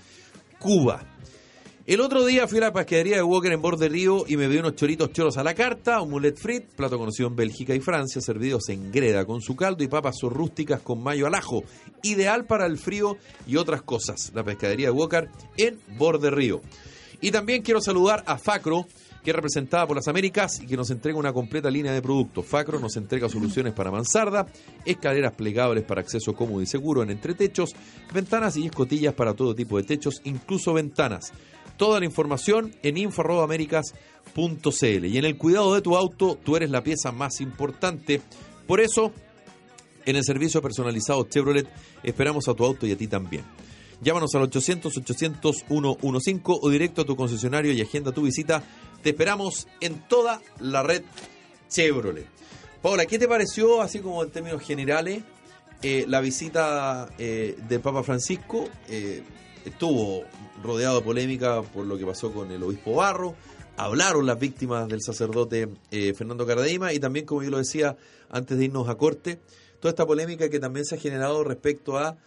[0.60, 1.04] Cuba.
[1.88, 4.58] El otro día fui a la pescadería de Walker en Borde Río y me vi
[4.58, 8.22] unos choritos choros a la carta, un mulet frit, plato conocido en Bélgica y Francia,
[8.22, 11.64] servidos en greda con su caldo y papas rústicas con mayo al ajo,
[12.02, 14.32] ideal para el frío y otras cosas.
[14.34, 16.62] La pescadería de Walker en Borde Río.
[17.22, 18.88] Y también quiero saludar a Facro,
[19.26, 22.46] que es representada por las Américas y que nos entrega una completa línea de productos.
[22.46, 24.46] Facro nos entrega soluciones para mansarda,
[24.86, 27.76] escaleras plegables para acceso cómodo y seguro en entretechos,
[28.14, 31.34] ventanas y escotillas para todo tipo de techos, incluso ventanas.
[31.76, 35.06] Toda la información en info.americas.cl.
[35.06, 38.22] Y en el cuidado de tu auto, tú eres la pieza más importante.
[38.68, 39.12] Por eso,
[40.06, 41.68] en el servicio personalizado Chevrolet,
[42.04, 43.44] esperamos a tu auto y a ti también.
[44.02, 48.62] Llámanos al 800-800-115 o directo a tu concesionario y agenda tu visita.
[49.06, 51.04] Te esperamos en toda la red
[51.70, 52.26] Chevrolet.
[52.82, 55.22] Paola, ¿qué te pareció, así como en términos generales,
[55.84, 58.68] eh, la visita eh, del Papa Francisco?
[58.90, 59.22] Eh,
[59.64, 60.24] estuvo
[60.64, 63.36] rodeado de polémica por lo que pasó con el obispo Barro.
[63.78, 67.96] Hablaron las víctimas del sacerdote eh, Fernando Cardima y también, como yo lo decía
[68.32, 69.40] antes de irnos a corte,
[69.80, 72.18] toda esta polémica que también se ha generado respecto a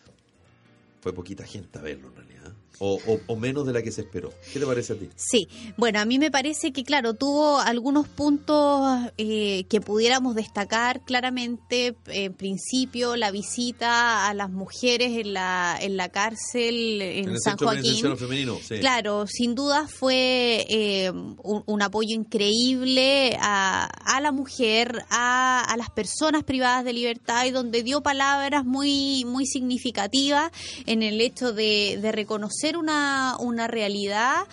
[1.00, 2.37] fue poquita gente a verlo en realidad.
[2.80, 4.32] O, o- o menos de la que se esperó.
[4.52, 5.08] ¿Qué te parece a ti?
[5.16, 11.00] Sí, bueno, a mí me parece que, claro, tuvo algunos puntos eh, que pudiéramos destacar
[11.04, 11.96] claramente.
[12.06, 17.56] En principio, la visita a las mujeres en la, en la cárcel en, el San
[17.56, 18.16] Joaquín.
[18.16, 18.76] femenino, sí.
[18.78, 25.76] Claro, sin duda fue eh, un, un apoyo increíble a, a la mujer, a, a
[25.76, 30.50] las personas privadas de libertad y donde dio palabras muy, muy significativas
[30.86, 34.46] en el hecho de, de reconocer una, una realidad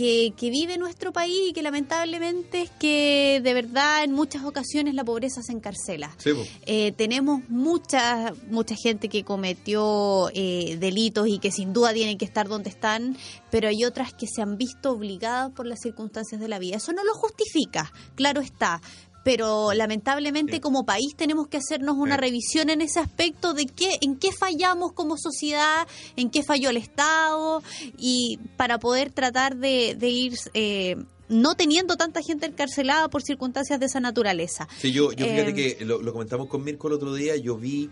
[0.00, 4.94] que, que vive nuestro país y que lamentablemente es que de verdad en muchas ocasiones
[4.94, 6.14] la pobreza se encarcela.
[6.16, 6.30] Sí.
[6.64, 12.24] Eh, tenemos mucha mucha gente que cometió eh, delitos y que sin duda tienen que
[12.24, 13.16] estar donde están,
[13.50, 16.76] pero hay otras que se han visto obligadas por las circunstancias de la vida.
[16.76, 18.80] Eso no lo justifica, claro está.
[19.22, 24.16] Pero lamentablemente como país tenemos que hacernos una revisión en ese aspecto de qué, en
[24.16, 27.62] qué fallamos como sociedad, en qué falló el Estado
[27.98, 30.96] y para poder tratar de, de ir eh,
[31.28, 34.66] no teniendo tanta gente encarcelada por circunstancias de esa naturaleza.
[34.78, 37.56] Sí, yo, yo fíjate Eh, que lo, lo comentamos con Mirko el otro día, yo
[37.56, 37.90] vi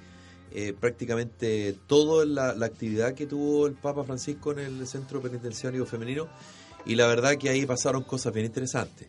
[0.51, 5.85] eh, prácticamente toda la, la actividad que tuvo el Papa Francisco en el centro penitenciario
[5.85, 6.27] femenino
[6.87, 9.09] y la verdad que ahí pasaron cosas bien interesantes.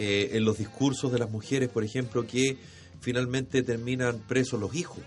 [0.00, 2.56] Eh, en los discursos de las mujeres, por ejemplo, que
[3.00, 5.02] finalmente terminan presos los hijos.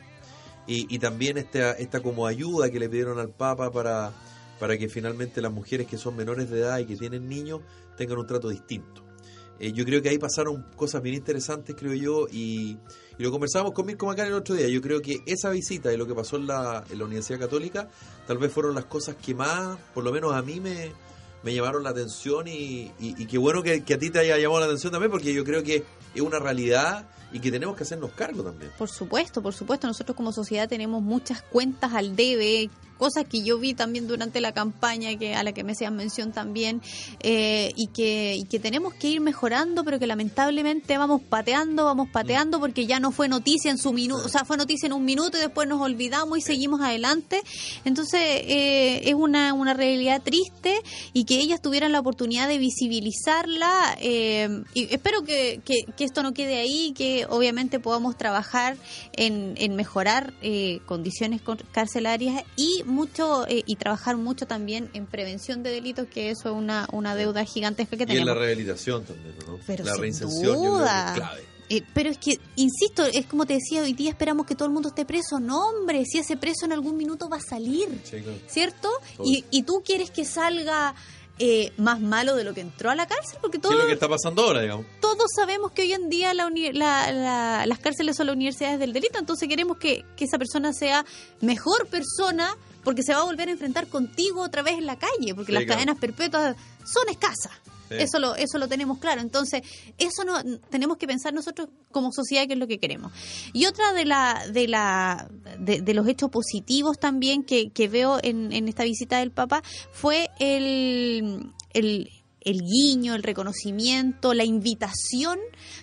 [0.67, 4.11] Y, y también esta, esta como ayuda que le pidieron al Papa para,
[4.59, 7.61] para que finalmente las mujeres que son menores de edad y que tienen niños
[7.95, 9.01] tengan un trato distinto.
[9.59, 12.77] Eh, yo creo que ahí pasaron cosas bien interesantes, creo yo, y,
[13.17, 14.67] lo conversamos con Mirko Macari el otro día.
[14.67, 17.87] Yo creo que esa visita y lo que pasó en la, en la Universidad Católica
[18.27, 20.91] tal vez fueron las cosas que más, por lo menos a mí, me,
[21.43, 24.37] me llamaron la atención y, y, y qué bueno que, que a ti te haya
[24.37, 27.83] llamado la atención también, porque yo creo que es una realidad y que tenemos que
[27.83, 28.71] hacernos cargo también.
[28.77, 29.87] Por supuesto, por supuesto.
[29.87, 32.69] Nosotros como sociedad tenemos muchas cuentas al debe
[33.01, 36.31] cosas que yo vi también durante la campaña que a la que me hacían mención
[36.31, 36.83] también
[37.21, 42.09] eh, y que y que tenemos que ir mejorando pero que lamentablemente vamos pateando vamos
[42.11, 45.03] pateando porque ya no fue noticia en su minuto o sea fue noticia en un
[45.03, 47.41] minuto y después nos olvidamos y seguimos adelante.
[47.85, 50.79] Entonces eh, es una, una realidad triste
[51.11, 56.21] y que ellas tuvieran la oportunidad de visibilizarla eh, y espero que, que, que esto
[56.21, 58.77] no quede ahí que obviamente podamos trabajar
[59.13, 65.07] en, en mejorar eh, condiciones con- carcelarias y mucho eh, y trabajar mucho también en
[65.07, 68.37] prevención de delitos que eso es una, una deuda gigantesca que Y en la tenemos
[68.37, 69.57] rehabilitación también, ¿no?
[69.65, 71.07] Pero la sin reinserción yo creo que duda.
[71.13, 71.41] es clave.
[71.69, 74.73] Eh, pero es que, insisto, es como te decía, hoy día esperamos que todo el
[74.73, 75.39] mundo esté preso.
[75.39, 78.37] No, hombre, si ese preso en algún minuto va a salir, Sí, claro.
[78.47, 78.89] ¿cierto?
[79.15, 79.25] Todo.
[79.25, 80.93] Y, y tú quieres que salga
[81.39, 83.87] eh, más malo de lo que entró a la cárcel, porque ¿Qué es todos, lo
[83.87, 84.85] que está pasando ahora, digamos?
[84.99, 88.77] todos sabemos que hoy en día la uni- la- la- las cárceles son las universidades
[88.77, 91.05] del delito, entonces queremos que, que esa persona sea
[91.39, 92.53] mejor persona
[92.83, 95.53] porque se va a volver a enfrentar contigo otra vez en la calle, porque Sí,
[95.53, 95.77] las claro.
[95.79, 97.51] cadenas perpetuas son escasas.
[97.89, 97.97] Sí.
[97.99, 99.19] Eso lo eso lo tenemos claro.
[99.19, 99.63] Entonces,
[99.97, 103.11] eso no tenemos que pensar nosotros como sociedad qué es lo que queremos.
[103.51, 105.29] Y otra de la de la
[105.59, 109.61] de, de los hechos positivos también que, que veo en, en esta visita del Papa
[109.91, 112.09] fue el, el
[112.43, 115.37] el guiño, el reconocimiento, la invitación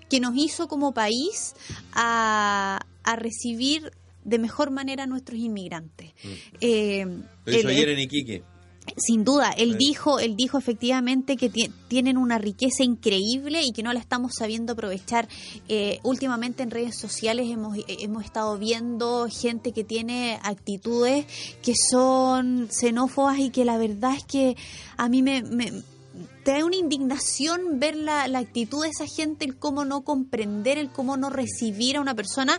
[0.08, 1.54] que nos hizo como país
[1.92, 3.92] a, a recibir
[4.28, 6.12] de mejor manera a nuestros inmigrantes.
[6.60, 7.04] Eh,
[7.44, 8.42] Lo hizo el- ayer en Iquique.
[8.96, 13.82] sin duda, él dijo, él dijo efectivamente que ti- tienen una riqueza increíble y que
[13.82, 15.28] no la estamos sabiendo aprovechar.
[15.68, 21.26] Eh, últimamente en redes sociales hemos, hemos estado viendo gente que tiene actitudes
[21.62, 24.56] que son xenófobas y que la verdad es que
[24.96, 25.70] a mí me, me
[26.42, 30.88] trae una indignación ver la, la actitud de esa gente, el cómo no comprender, el
[30.90, 32.58] cómo no recibir a una persona.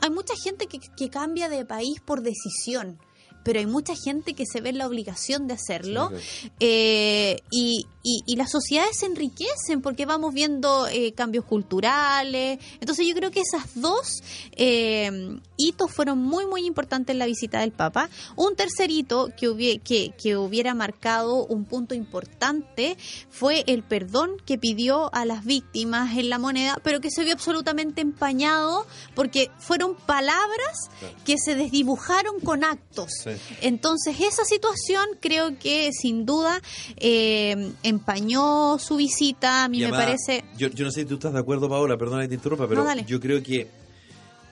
[0.00, 2.98] Hay mucha gente que, que cambia de país por decisión
[3.44, 7.86] pero hay mucha gente que se ve en la obligación de hacerlo Sí, eh, y,
[8.02, 12.58] y, y las sociedades se enriquecen porque vamos viendo eh, cambios culturales.
[12.80, 14.22] Entonces yo creo que esas dos
[14.52, 18.08] eh, hitos fueron muy, muy importantes en la visita del Papa.
[18.36, 22.96] Un tercer hito que, hubie- que, que hubiera marcado un punto importante
[23.30, 27.32] fue el perdón que pidió a las víctimas en la moneda, pero que se vio
[27.34, 30.90] absolutamente empañado porque fueron palabras
[31.24, 33.10] que se desdibujaron con actos.
[33.22, 33.30] Sí.
[33.60, 36.60] Entonces esa situación creo que sin duda
[36.96, 39.64] eh, empañó su visita.
[39.64, 40.44] A mí Y me además, parece...
[40.56, 42.84] Yo, yo no sé si tú estás de acuerdo, Paola, perdona que te interrumpa, pero
[42.84, 43.68] No, yo creo que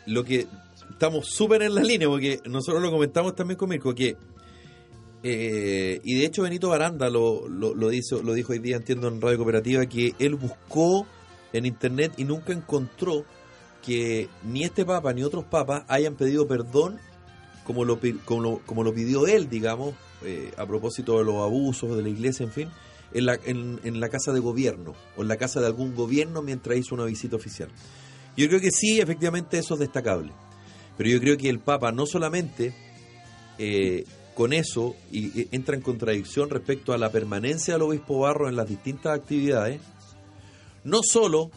[0.07, 0.46] lo que
[0.93, 4.16] estamos súper en la línea, porque nosotros lo comentamos también con Mirko, que
[5.22, 9.09] eh, y de hecho Benito Baranda lo, lo, lo, hizo, lo dijo hoy día, entiendo,
[9.09, 11.07] en Radio Cooperativa, que él buscó
[11.53, 13.24] en internet y nunca encontró
[13.84, 16.99] que ni este papa ni otros papas hayan pedido perdón
[17.64, 18.01] como lo,
[18.66, 22.53] como lo pidió él, digamos, eh, a propósito de los abusos de la iglesia, en
[22.53, 22.68] fin,
[23.12, 26.43] en la, en, en la casa de gobierno o en la casa de algún gobierno
[26.43, 27.68] mientras hizo una visita oficial.
[28.36, 30.32] Yo creo que sí, efectivamente, eso es destacable.
[30.97, 32.74] Pero yo creo que el Papa no solamente
[33.59, 38.49] eh, con eso y, y entra en contradicción respecto a la permanencia del obispo Barro
[38.49, 39.80] en las distintas actividades,
[40.84, 41.51] no solo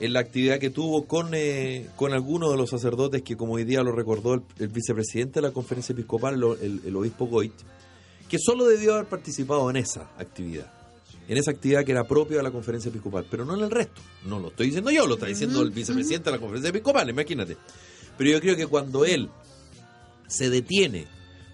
[0.00, 3.64] en la actividad que tuvo con, eh, con algunos de los sacerdotes que, como hoy
[3.64, 7.52] día lo recordó el, el vicepresidente de la conferencia episcopal, el, el- el obispo Goit,
[8.28, 10.72] que solo debió haber participado en esa actividad,
[11.28, 14.00] en esa actividad que era propia de la conferencia episcopal, pero no en el resto.
[14.24, 17.56] No lo estoy diciendo yo, lo está diciendo el vicepresidente de la conferencia episcopal, imagínate.
[18.20, 19.30] Pero yo creo que cuando él
[20.28, 21.06] se detiene,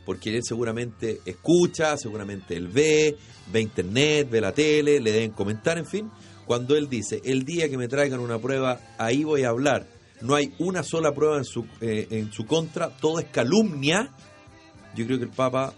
[0.04, 3.16] porque él seguramente escucha, seguramente él ve,
[3.52, 6.10] ve internet, ve la tele, le deben comentar, en fin,
[6.44, 9.86] cuando él dice, el día que me traigan una prueba, ahí voy a hablar,
[10.22, 14.12] no hay una sola prueba en su, eh, en su contra, todo es calumnia,
[14.96, 15.72] yo creo que el Papa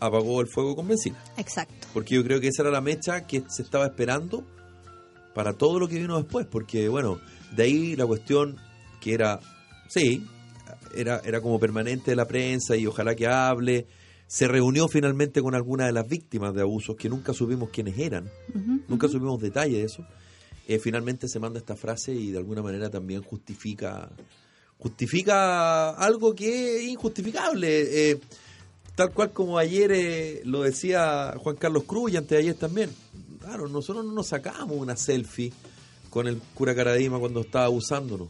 [0.00, 1.86] apagó el fuego con benzina, Exacto.
[1.94, 4.44] porque yo creo que esa era la mecha que se estaba esperando
[5.36, 7.20] para todo lo que vino después, porque bueno,
[7.54, 8.56] de ahí la cuestión
[9.00, 9.38] que era,
[9.88, 10.26] sí,
[10.94, 13.86] era, era como permanente de la prensa y ojalá que hable,
[14.26, 18.30] se reunió finalmente con algunas de las víctimas de abusos que nunca supimos quiénes eran,
[18.88, 19.12] nunca ujú.
[19.14, 20.06] supimos detalle de eso.
[20.68, 24.10] Eh, finalmente se manda esta frase y de alguna manera también justifica
[24.78, 28.10] justifica algo que es injustificable.
[28.10, 28.20] eh,
[28.94, 32.90] tal cual como ayer eh, lo decía Juan Carlos Cruz y antes de ayer también.
[33.40, 35.52] Claro, nosotros no nos sacamos una selfie
[36.10, 38.28] con el cura Caradima cuando estaba abusándonos.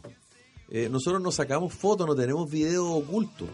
[0.69, 3.47] Eh, nosotros nos sacamos fotos, no tenemos video oculto.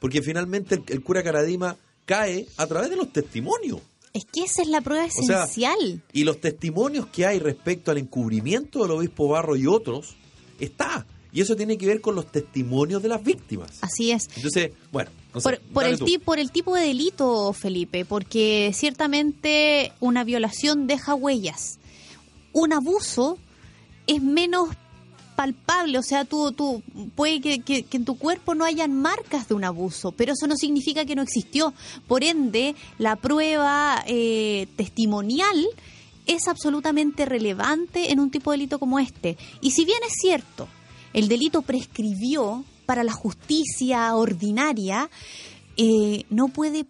[0.00, 3.80] Porque finalmente el, el cura Caradima cae a través de los testimonios.
[4.12, 6.02] Es que esa es la prueba sea, esencial.
[6.12, 10.14] Y los testimonios que hay respecto al encubrimiento del obispo Barro y otros,
[10.60, 11.06] está.
[11.32, 13.70] Y eso tiene que ver con los testimonios de las víctimas.
[13.82, 14.28] Así es.
[14.36, 18.70] Entonces, bueno, No sé, Por, por el ti- por el tipo de delito, Felipe, porque
[18.74, 21.78] ciertamente una violación deja huellas.
[22.54, 23.36] Un abuso
[24.06, 24.70] es menos
[25.36, 26.82] palpable, o sea, tú, tú
[27.14, 30.56] puede que, que- en tu cuerpo no hayan marcas de un abuso, pero eso no
[30.56, 31.72] significa que no existió.
[32.08, 35.66] Por ende, la prueba eh, testimonial
[36.26, 39.36] es absolutamente relevante en un tipo de delito como este.
[39.60, 40.66] Y si bien es cierto,
[41.12, 45.08] el delito prescribió para la justicia ordinaria,
[45.76, 46.84] eh, no puede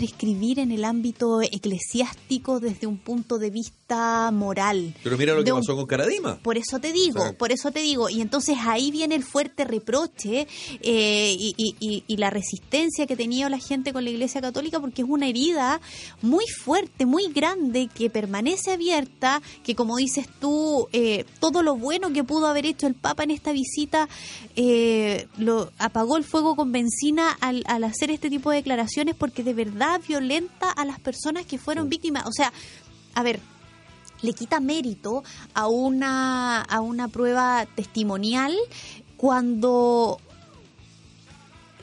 [0.00, 4.94] prescribir en el ámbito eclesiástico desde un punto de vista moral.
[5.04, 6.38] Pero mira lo que un- pasó con Caradima.
[6.42, 8.08] por eso te digo, O sea, por eso te digo.
[8.08, 10.46] Y entonces ahí viene el fuerte reproche
[10.80, 14.80] eh, y, y- y- y la resistencia que tenía la gente con la Iglesia Católica,
[14.80, 15.82] porque es una herida
[16.22, 22.10] muy fuerte, muy grande, que permanece abierta, que como dices tú, eh, todo lo bueno
[22.14, 24.08] que pudo haber hecho el Papa en esta visita,
[24.56, 29.42] eh, lo apagó el fuego con benzina al, al hacer este tipo de declaraciones, porque
[29.42, 32.26] de verdad violenta a las personas que fueron víctimas.
[32.26, 32.52] O sea,
[33.14, 33.40] a ver,
[34.22, 35.22] le quita mérito
[35.54, 38.54] a una, a una prueba testimonial
[39.16, 40.18] cuando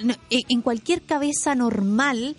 [0.02, 2.36] no, en cualquier cabeza normal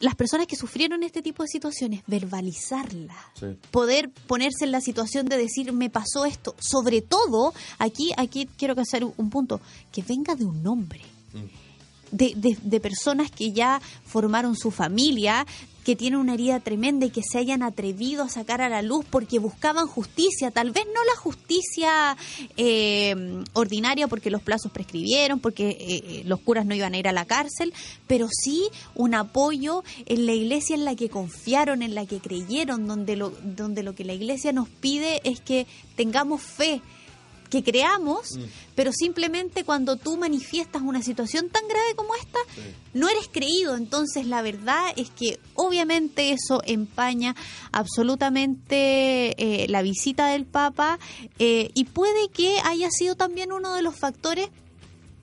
[0.00, 3.46] las personas que sufrieron este tipo de situaciones, verbalizarla, Sí.
[3.70, 8.74] poder ponerse en la situación de decir me pasó esto, sobre todo, aquí, aquí quiero
[8.74, 9.60] que hacer un- un punto,
[9.92, 11.02] que venga de un hombre
[12.10, 15.46] de, de- personas que ya formaron su familia,
[15.84, 19.04] que tienen una herida tremenda y que se hayan atrevido a sacar a la luz
[19.08, 22.16] porque buscaban justicia, tal vez no la justicia
[22.56, 27.08] eh, ordinaria porque los plazos prescribieron, porque eh, eh, los curas no iban a ir
[27.08, 27.72] a la cárcel,
[28.06, 32.86] pero sí un apoyo en la iglesia en la que confiaron, en la que creyeron,
[32.86, 36.82] donde lo, donde lo que la iglesia nos pide es que tengamos fe
[37.50, 38.38] que creamos,
[38.74, 42.38] pero simplemente cuando tú manifiestas una situación tan grave como esta,
[42.94, 43.76] no eres creído.
[43.76, 47.34] Entonces la verdad es que obviamente eso empaña
[47.72, 50.98] absolutamente eh, la visita del Papa
[51.38, 54.48] eh, y puede que haya sido también uno de los factores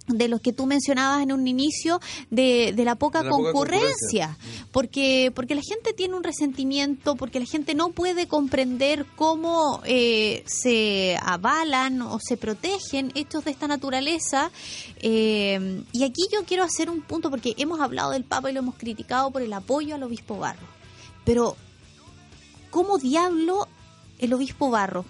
[0.08, 2.00] de los que tú mencionabas en un inicio
[2.30, 4.38] de, de la poca De la poca concurrencia,
[4.72, 10.44] porque porque la gente tiene un resentimiento porque la gente no puede comprender cómo eh,
[10.46, 14.52] se avalan o se protegen hechos de esta naturaleza.
[15.02, 18.60] Eh, y aquí yo quiero hacer un punto porque hemos hablado del Papa y lo
[18.60, 20.68] hemos criticado por el apoyo al obispo Barro.
[21.26, 21.56] Pero
[22.70, 23.68] ¿cómo diablo
[24.20, 25.06] el obispo Barro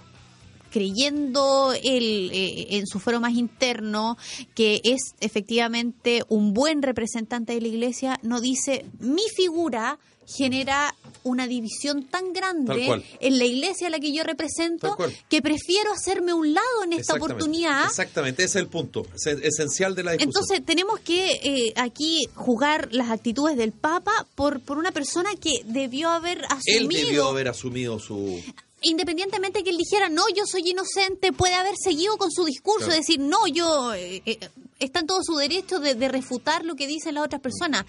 [0.72, 4.18] creyendo él eh, en su fuero más interno
[4.55, 10.93] que es efectivamente un buen representante de la iglesia, no dice mi figura genera
[11.24, 14.97] una división tan grande en la iglesia a la que yo represento
[15.30, 17.34] que prefiero hacerme un lado en esta Exactamente.
[17.34, 20.30] oportunidad Exactamente, ese es el punto es esencial de la discusión.
[20.30, 25.61] entonces tenemos que eh, aquí jugar las actitudes del Papa por, por una persona que
[25.65, 28.41] debió haber Él asumido debió haber asumido su...
[28.82, 32.99] independientemente que él dijera, no, yo soy inocente, puede haber seguido con su discurso, Claro.
[32.99, 34.39] decir, no, yo, eh, eh,
[34.80, 37.86] está en todo su derecho de, de refutar lo que dicen las otras personas.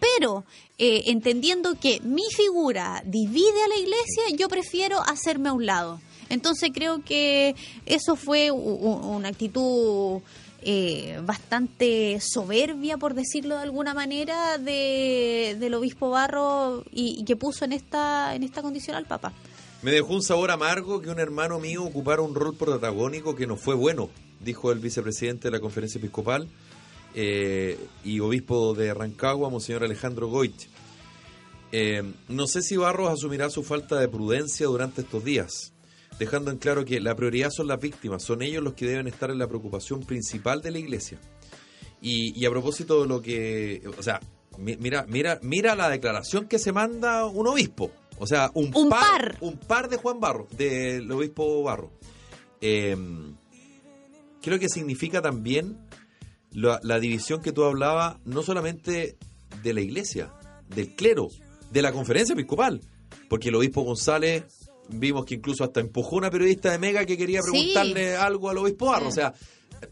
[0.00, 0.44] Pero,
[0.78, 6.00] eh, entendiendo que mi figura divide a la iglesia, yo prefiero hacerme a un lado.
[6.28, 10.22] Entonces creo que eso fue una actitud
[10.62, 17.36] eh, bastante soberbia, por decirlo de alguna manera, de, del obispo Barro y, y que
[17.36, 19.32] puso en esta, en esta condición al Papa.
[19.82, 23.56] Me dejó un sabor amargo que un hermano mío ocupara un rol protagónico que no
[23.56, 24.10] fue bueno,
[24.40, 26.48] dijo el vicepresidente de la conferencia episcopal
[27.14, 30.54] eh, y obispo de Rancagua, Monseñor Alejandro Goit.
[31.72, 35.72] Eh, no sé si Barros asumirá su falta de prudencia durante estos días,
[36.18, 39.30] dejando en claro que la prioridad son las víctimas, son ellos los que deben estar
[39.30, 41.18] en la preocupación principal de la iglesia.
[42.00, 44.20] Y, y a propósito de lo que, o sea,
[44.58, 48.88] mi- mira, mira, mira la declaración que se manda un obispo, o sea, un, Un
[48.88, 49.36] par, par.
[49.40, 51.90] un par de Juan Barro, del obispo Barro.
[52.60, 52.96] Eh,
[54.40, 55.78] creo que significa también
[56.52, 59.16] la, la división que tú hablabas, no solamente
[59.62, 60.32] de la iglesia,
[60.68, 61.28] del clero,
[61.70, 62.80] de la conferencia episcopal,
[63.28, 64.44] porque el obispo González
[64.88, 67.50] vimos que incluso hasta empujó una periodista de Mega que quería Sí.
[67.50, 69.32] preguntarle algo al obispo Barro, o sea,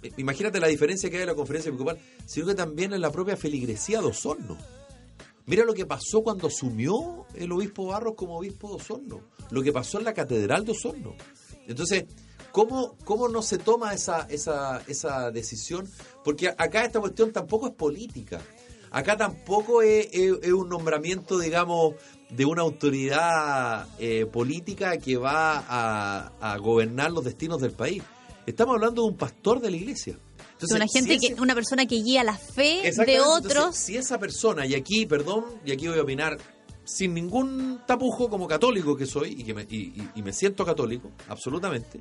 [0.02, 3.10] eh, imagínate la diferencia que hay en la conferencia episcopal, sino que también en la
[3.10, 4.56] propia feligresía de Osorno.
[5.50, 9.20] Mira lo que pasó cuando asumió el obispo Barros como obispo de Osorno,
[9.50, 11.14] lo que pasó en la catedral de Osorno.
[11.66, 12.04] Entonces,
[12.52, 15.88] ¿cómo, cómo no se toma esa, esa, esa decisión?
[16.24, 18.40] Porque acá esta cuestión tampoco es política.
[18.92, 21.94] Acá tampoco es, es- es un nombramiento, digamos,
[22.30, 28.02] de una autoridad eh, política que va a, a gobernar los destinos del país.
[28.46, 30.16] Estamos hablando de un pastor de la iglesia.
[30.62, 33.52] Entonces, una gente si ese- que, una persona que guía la fe de otros.
[33.56, 36.36] entonces, si esa persona, y aquí, perdón, y aquí voy a opinar
[36.84, 40.64] sin ningún tapujo como católico que soy, y, que me, y, y- y me siento
[40.66, 42.00] católico, absolutamente,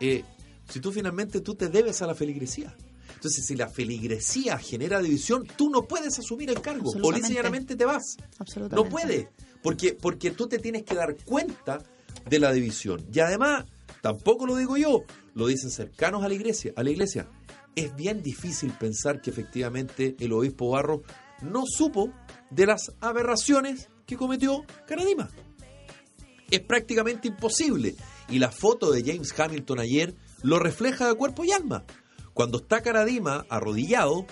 [0.00, 0.24] eh,
[0.68, 2.74] si tú finalmente tú te debes a la feligresía.
[3.14, 6.90] Entonces, si la feligresía genera división, tú no puedes asumir el cargo.
[7.34, 8.16] Llanamente te vas.
[8.38, 8.76] Absolutamente.
[8.76, 9.28] No puede,
[9.62, 11.82] porque, porque tú te tienes que dar cuenta
[12.28, 13.04] de la división.
[13.12, 13.64] Y además,
[14.00, 15.02] tampoco lo digo yo,
[15.34, 16.72] lo dicen cercanos a la iglesia.
[16.76, 17.28] A la iglesia.
[17.76, 21.00] Es bien difícil pensar que efectivamente el obispo Barros
[21.42, 22.12] no supo
[22.50, 25.28] de las aberraciones que cometió Caradima.
[26.50, 27.94] Es prácticamente imposible.
[28.28, 31.84] Y la foto de James Hamilton ayer lo refleja de cuerpo y alma.
[32.34, 34.26] Cuando está Caradima arrodillado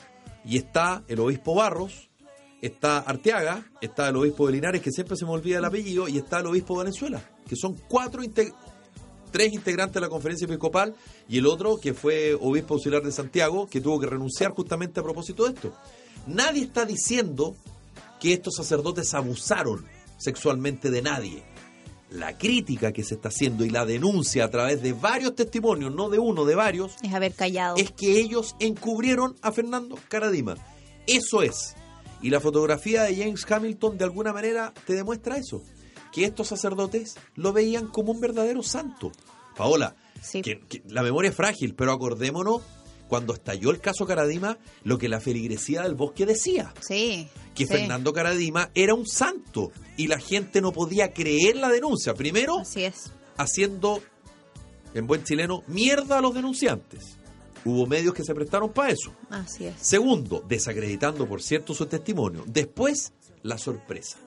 [0.45, 2.09] y está el obispo Barros,
[2.61, 6.19] está Arteaga, está el obispo de Linares, que siempre se me olvida el apellido, y
[6.19, 8.23] está el obispo de Valenzuela, que son cuatro
[9.31, 10.95] tres integrantes de la conferencia episcopal
[11.29, 15.03] y el otro que fue obispo auxiliar de Santiago, que tuvo que renunciar justamente a
[15.03, 15.73] propósito de esto.
[16.27, 17.55] Nadie está diciendo
[18.21, 19.85] que estos sacerdotes abusaron
[20.19, 21.43] sexualmente de nadie.
[22.11, 26.09] La crítica que se está haciendo y la denuncia a través de varios testimonios, no
[26.09, 27.77] de uno, de varios, Es haber callado.
[27.77, 30.57] es que ellos encubrieron a Fernando Caradima.
[31.07, 31.75] Eso es.
[32.23, 35.63] Y la fotografía de James Hamilton de alguna manera te demuestra eso.
[36.13, 39.13] Que estos sacerdotes lo veían como un verdadero santo.
[39.57, 40.43] Paola, Sí.
[40.43, 42.63] que, que la memoria es frágil, pero acordémonos
[43.09, 46.75] cuando estalló el caso Caradima, lo que la feligresía del bosque decía.
[46.81, 47.29] Sí.
[47.55, 47.73] Que sí.
[47.73, 52.15] Fernando Caradima era un santo y la gente no podía creer la denuncia.
[52.15, 53.11] Primero, Así es.
[53.37, 54.03] haciendo,
[54.95, 57.17] en buen chileno, mierda a los denunciantes.
[57.65, 59.13] Hubo medios que se prestaron para eso.
[59.31, 59.75] Así es.
[59.81, 62.45] Segundo, desacreditando, por cierto, su testimonio.
[62.47, 64.19] Después, la sorpresa.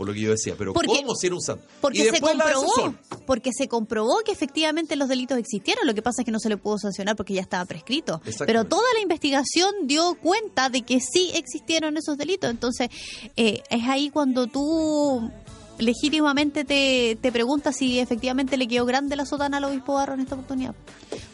[0.00, 1.62] Por lo que yo decía, pero Porque- ¿cómo si era un santo?
[1.82, 2.94] Porque y se comprobó,
[3.26, 5.86] porque se comprobó que efectivamente los delitos existieron.
[5.86, 8.22] Lo que pasa es que no se le pudo sancionar porque ya estaba prescrito.
[8.46, 12.48] Pero toda la investigación dio cuenta de que sí existieron esos delitos.
[12.50, 12.88] Entonces,
[13.36, 15.30] eh, es ahí cuando tú
[15.78, 20.20] legítimamente te, te preguntas si efectivamente le quedó grande la sotana al obispo Barro en
[20.20, 20.74] esta oportunidad.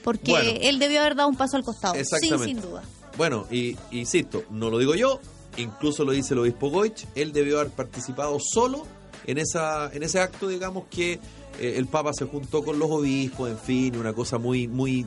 [0.02, 0.50] Porque Bueno.
[0.60, 1.94] él debió haber dado un paso al costado.
[1.94, 2.46] Sí, Exactamente.
[2.46, 2.82] sin duda.
[3.16, 5.20] Bueno, y insisto, no lo digo yo,
[5.56, 8.86] incluso lo dice el obispo Goich, él debió haber participado solo
[9.26, 11.14] en esa en ese acto, digamos que
[11.58, 15.06] eh, el Papa se juntó con los obispos, en fin, una cosa muy muy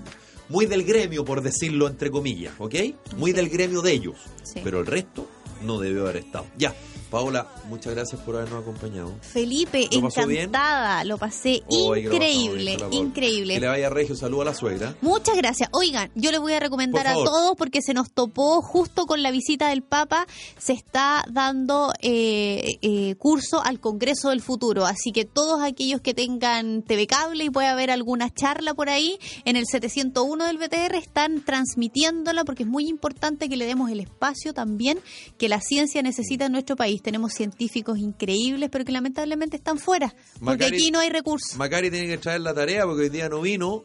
[0.49, 2.75] muy del gremio, por decirlo entre comillas, ¿ok?
[3.17, 4.61] Muy del gremio de ellos, Sí.
[4.63, 5.27] pero el resto
[5.63, 6.45] no debió haber estado.
[6.57, 6.73] Ya,
[7.09, 9.11] Paola, muchas gracias por habernos acompañado.
[9.21, 10.41] Felipe, ¿Lo bien?
[10.41, 11.03] encantada.
[11.03, 13.55] Lo pasé Oh, lo increíble, bien increíble.
[13.55, 14.95] Que le vaya regio, saludo a la suegra.
[15.01, 15.69] Muchas gracias.
[15.73, 19.31] Oigan, yo les voy a recomendar a todos porque se nos topó justo con la
[19.31, 20.27] visita del Papa.
[20.57, 24.85] Se está dando eh, eh, curso al Congreso del Futuro.
[24.85, 29.17] Así que todos aquellos que tengan TV Cable y puede haber alguna charla por ahí,
[29.45, 33.99] en el 701 del BTR están transmitiéndola porque es muy importante que le demos el
[33.99, 34.99] espacio también
[35.37, 36.98] que la ciencia necesita en nuestro país.
[37.01, 41.55] Tenemos científicos increíbles, pero que lamentablemente están fuera porque Macari- aquí no hay recursos.
[41.57, 43.83] Macari tiene que traer la tarea porque hoy día no vino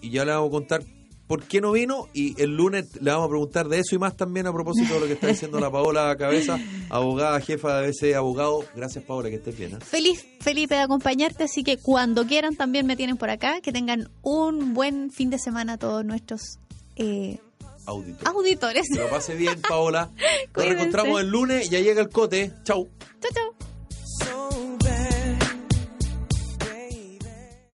[0.00, 0.82] y ya le vamos a contar
[1.26, 4.14] por qué no vino y el lunes le vamos a preguntar de eso y más
[4.14, 6.58] también a propósito de lo que está diciendo la Paola Cabeza,
[6.90, 8.62] abogada, jefa de ABC, abogado.
[8.76, 9.72] Gracias Paola, que estés bien.
[9.72, 9.78] ¿eh?
[9.80, 13.62] Feliz, Felipe, de acompañarte, así que cuando quieran también me tienen por acá.
[13.62, 16.58] Que tengan un buen fin de semana todos nuestros
[16.96, 17.38] eh,
[17.86, 18.28] Audito.
[18.28, 18.88] auditores.
[18.92, 20.10] Que lo pase bien, Paola.
[20.56, 22.52] Nos reencontramos el lunes, ya llega el cote.
[22.64, 22.88] Chau.
[23.20, 23.53] Chao, chao.